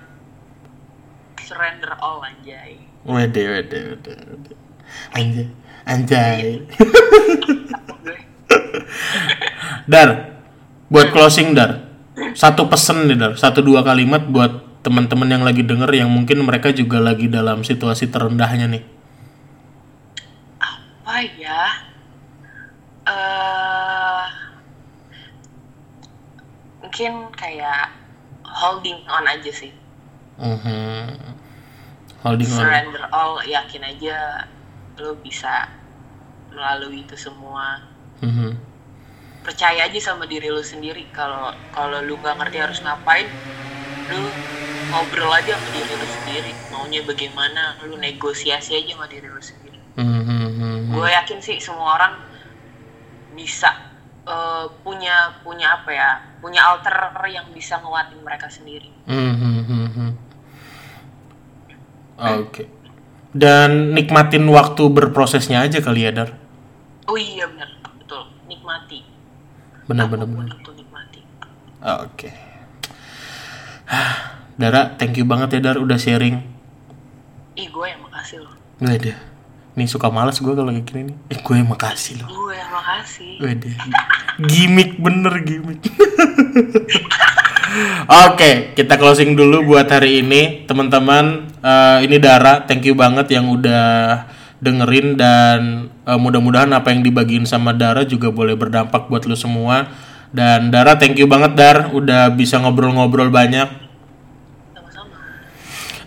Surrender 1.42 1.98
all 1.98 2.22
anjay. 2.22 2.78
Wede, 3.02 3.42
wede, 3.50 3.78
wede, 3.98 4.12
wede. 4.14 4.62
Anjay, 5.12 5.46
anjay. 5.85 6.62
Dar, 9.85 10.09
buat 10.87 11.11
closing 11.11 11.52
Dar, 11.52 11.85
satu 12.33 12.66
pesen 12.66 13.07
nih 13.07 13.16
Dar, 13.16 13.33
satu 13.35 13.61
dua 13.61 13.83
kalimat 13.83 14.22
buat 14.24 14.52
teman-teman 14.83 15.28
yang 15.28 15.42
lagi 15.42 15.62
denger 15.62 15.90
yang 15.92 16.11
mungkin 16.11 16.42
mereka 16.42 16.70
juga 16.70 16.98
lagi 16.98 17.26
dalam 17.26 17.62
situasi 17.62 18.09
terendahnya 18.09 18.66
nih. 18.68 18.85
apa 21.02 21.18
ya 21.37 21.62
eh 23.05 24.24
mungkin 26.81 27.12
kayak 27.33 27.90
holding 28.42 28.96
on 29.07 29.26
aja 29.26 29.50
sih 29.50 29.74
Mhm. 30.38 31.37
Holding 32.22 32.48
on. 32.48 32.57
surrender 32.57 33.02
all 33.11 33.42
yakin 33.44 33.83
aja 33.85 34.46
lo 34.98 35.16
bisa 35.16 35.68
melalui 36.48 37.00
itu 37.02 37.16
semua 37.16 37.81
Mhm. 38.20 38.52
percaya 39.42 39.88
aja 39.88 39.98
sama 39.98 40.24
diri 40.24 40.46
lu 40.46 40.62
sendiri 40.62 41.09
kalau 41.11 41.50
kalau 41.70 41.98
lu 41.98 42.14
nggak 42.16 42.37
ngerti 42.38 42.59
harus 42.61 42.78
ngapain 42.78 43.26
lu 44.07 44.31
ngobrol 44.87 45.33
aja 45.33 45.57
sama 45.57 45.72
diri 45.72 45.96
lu 45.96 46.07
sendiri 46.07 46.52
maunya 46.68 47.00
bagaimana 47.02 47.81
lu 47.83 47.96
negosiasi 47.96 48.76
aja 48.76 48.92
sama 48.94 49.09
diri 49.09 49.26
lu 49.26 49.40
sendiri 49.40 49.81
Mhm. 49.96 50.92
gue 50.92 51.09
yakin 51.11 51.38
sih 51.40 51.59
semua 51.59 51.96
orang 51.96 52.14
bisa 53.33 53.72
eh, 54.22 54.66
punya 54.87 55.35
punya 55.42 55.74
apa 55.74 55.90
ya 55.90 56.11
punya 56.38 56.62
alter 56.62 56.94
yang 57.26 57.50
bisa 57.50 57.81
nguatin 57.81 58.22
mereka 58.22 58.46
sendiri 58.46 58.87
Mhm. 59.09 60.14
Oke. 62.22 62.62
Dan 63.33 63.92
nikmatin 63.92 64.45
waktu 64.45 64.83
berprosesnya 64.87 65.61
aja 65.61 65.81
kali 65.81 66.05
ya 66.05 66.12
Dar. 66.12 66.31
oh 67.05 67.16
iya 67.16 67.49
benar 67.49 67.68
betul 67.97 68.23
nikmati 68.45 69.01
benar. 69.88 70.07
itu 70.55 70.71
nikmati 70.71 71.21
Oke. 71.83 72.31
Hah, 73.85 74.12
Dara, 74.55 74.95
thank 74.95 75.16
you 75.16 75.25
banget 75.25 75.57
ya 75.57 75.61
Dar 75.64 75.77
udah 75.77 75.97
sharing. 75.97 76.45
ih 77.53 77.68
gue 77.68 77.85
yang 77.85 78.01
makasih 78.01 78.40
loh 78.40 78.55
Wede. 78.79 79.12
Nih 79.73 79.87
suka 79.87 80.09
males 80.09 80.37
gue 80.37 80.53
kalau 80.53 80.68
kayak 80.68 80.85
gini 80.85 81.01
nih. 81.09 81.16
Eh 81.29 81.38
gue 81.38 81.55
yang 81.55 81.68
makasih 81.68 82.21
loh. 82.21 82.29
gue 82.29 82.53
yang 82.53 82.71
makasih 82.71 83.33
Wede. 83.38 83.73
Gimik 84.42 84.97
bener 84.99 85.35
gimik. 85.40 85.81
Oke, 88.28 88.76
kita 88.76 89.00
closing 89.00 89.32
dulu 89.32 89.64
buat 89.72 89.88
hari 89.88 90.20
ini, 90.20 90.68
teman-teman. 90.68 91.48
eh, 91.62 91.98
ini 92.04 92.18
Dara, 92.18 92.66
thank 92.66 92.85
you 92.85 92.92
banget 92.92 93.32
yang 93.32 93.48
udah 93.48 94.26
dengerin 94.61 95.16
dan 95.16 95.88
eh, 96.04 96.18
mudah-mudahan 96.18 96.68
apa 96.74 96.92
yang 96.92 97.00
dibagiin 97.00 97.48
sama 97.48 97.72
Dara 97.72 98.04
juga 98.04 98.28
boleh 98.28 98.58
berdampak 98.58 99.08
buat 99.08 99.24
lu 99.24 99.38
semua. 99.38 99.88
Dan 100.32 100.68
Dara, 100.68 101.00
thank 101.00 101.16
you 101.16 101.24
banget 101.24 101.56
Dar, 101.56 101.76
udah 101.96 102.28
bisa 102.32 102.61
ngobrol-ngobrol 102.61 103.32
banyak. 103.32 103.68
sama-sama 104.76 105.16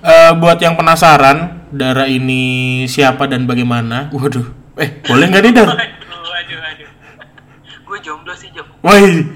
Eh, 0.06 0.32
buat 0.38 0.62
yang 0.62 0.78
penasaran, 0.78 1.66
Dara 1.74 2.06
ini 2.06 2.86
siapa 2.86 3.26
dan 3.26 3.50
bagaimana? 3.50 4.14
Waduh, 4.14 4.46
eh 4.78 5.02
boleh 5.02 5.26
nggak 5.34 5.44
nih 5.50 5.54
Dar? 5.56 5.68
Waduh, 5.72 5.82
waduh, 6.30 6.58
waduh. 6.62 6.90
Gue 7.86 7.98
jomblo 8.06 8.34
sih, 8.38 8.54
Jo. 8.54 8.62
Woi, 8.86 9.30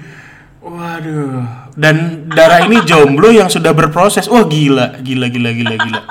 Waduh. 0.70 1.42
Dan 1.74 2.26
darah 2.30 2.62
ini 2.62 2.78
jomblo 2.86 3.34
yang 3.34 3.50
sudah 3.50 3.74
berproses. 3.74 4.30
Wah 4.30 4.46
gila, 4.46 5.02
gila, 5.02 5.26
gila, 5.26 5.50
gila, 5.50 5.74
gila. 5.74 6.02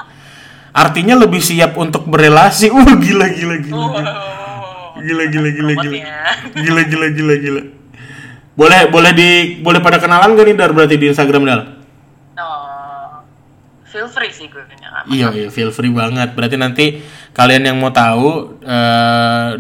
Artinya 0.76 1.16
lebih 1.16 1.40
siap 1.40 1.80
untuk 1.80 2.04
berelasi. 2.12 2.68
Wah 2.68 2.92
gila, 3.00 3.28
gila, 3.32 3.56
gila. 3.64 4.02
Gila, 5.00 5.24
gila, 5.32 5.50
gila, 5.56 5.74
gila. 5.80 5.96
Ya. 5.96 6.24
Gila, 6.52 6.82
gila, 6.92 7.08
gila, 7.16 7.36
gila. 7.40 7.62
Boleh, 8.60 8.92
boleh 8.92 9.12
di, 9.16 9.30
boleh 9.64 9.80
pada 9.80 10.04
kenalan 10.04 10.36
gak 10.36 10.44
nih 10.44 10.56
Dar 10.60 10.76
berarti 10.76 11.00
di 11.00 11.08
Instagram 11.08 11.48
Dar? 11.48 11.62
Oh, 12.36 13.24
feel 13.88 14.12
free 14.12 14.36
sih 14.36 14.52
gue 14.52 14.60
Iya, 15.08 15.32
iya, 15.32 15.48
feel 15.48 15.72
free 15.72 15.96
banget. 15.96 16.36
Berarti 16.36 16.60
nanti 16.60 16.86
kalian 17.32 17.72
yang 17.72 17.80
mau 17.80 17.96
tahu 17.96 18.60
e, 18.60 18.78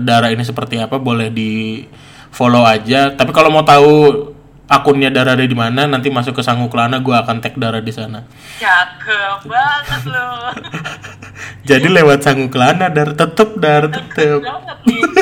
darah 0.03 0.29
ini 0.35 0.43
seperti 0.43 0.83
apa 0.83 0.99
boleh 0.99 1.31
di 1.31 1.87
follow 2.29 2.67
aja. 2.67 3.15
Tapi 3.15 3.31
kalau 3.31 3.47
mau 3.47 3.63
tahu 3.63 4.28
akunnya 4.69 5.09
Dara 5.09 5.33
ada 5.33 5.41
di 5.41 5.57
mana, 5.57 5.89
nanti 5.89 6.13
masuk 6.13 6.37
ke 6.37 6.45
Sanguklana, 6.45 7.01
gue 7.01 7.15
akan 7.17 7.41
tag 7.41 7.57
Dara 7.57 7.81
di 7.81 7.89
sana. 7.89 8.21
Cakep 8.61 9.49
banget 9.49 10.03
lo. 10.05 10.53
Jadi 11.69 11.89
lewat 11.89 12.21
Sanguklana, 12.21 12.93
Dar 12.93 13.17
tetep 13.17 13.57
Dar 13.57 13.89
tetep. 13.89 14.45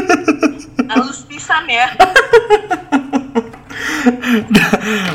Halus 0.92 1.24
pisan 1.24 1.64
ya. 1.72 1.88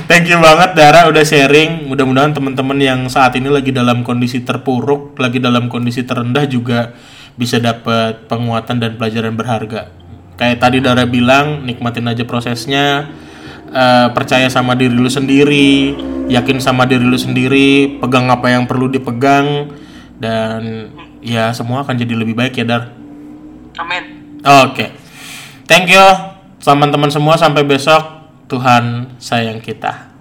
Thank 0.09 0.29
you 0.33 0.41
banget 0.41 0.77
Dara 0.77 1.09
udah 1.13 1.25
sharing. 1.25 1.89
Mudah-mudahan 1.89 2.33
teman-teman 2.33 2.81
yang 2.81 3.01
saat 3.13 3.37
ini 3.37 3.53
lagi 3.53 3.69
dalam 3.69 4.01
kondisi 4.01 4.41
terpuruk, 4.41 5.17
lagi 5.21 5.41
dalam 5.41 5.69
kondisi 5.69 6.09
terendah 6.09 6.49
juga 6.49 6.97
bisa 7.37 7.61
dapat 7.61 8.29
penguatan 8.29 8.81
dan 8.81 8.97
pelajaran 8.97 9.37
berharga. 9.37 9.93
Kayak 10.41 10.59
tadi 10.61 10.79
Dara 10.81 11.05
bilang, 11.05 11.65
nikmatin 11.65 12.09
aja 12.09 12.25
prosesnya, 12.25 13.13
eh, 13.73 14.09
percaya 14.13 14.47
sama 14.53 14.77
diri 14.77 14.93
lu 14.93 15.09
sendiri, 15.09 15.97
yakin 16.29 16.61
sama 16.61 16.85
diri 16.85 17.03
lu 17.03 17.17
sendiri, 17.17 17.99
pegang 17.99 18.29
apa 18.29 18.53
yang 18.53 18.69
perlu 18.69 18.93
dipegang, 18.93 19.73
dan 20.21 20.93
ya 21.25 21.51
semua 21.57 21.83
akan 21.83 21.97
jadi 21.97 22.15
lebih 22.15 22.37
baik 22.37 22.61
ya 22.61 22.65
Dar. 22.69 22.83
Amin. 23.81 24.37
Oke. 24.43 24.93
thank 25.71 25.89
you 25.89 26.03
teman-teman 26.63 27.11
semua 27.11 27.35
sampai 27.35 27.67
besok 27.67 28.03
Tuhan 28.47 29.17
sayang 29.19 29.59
kita 29.59 30.12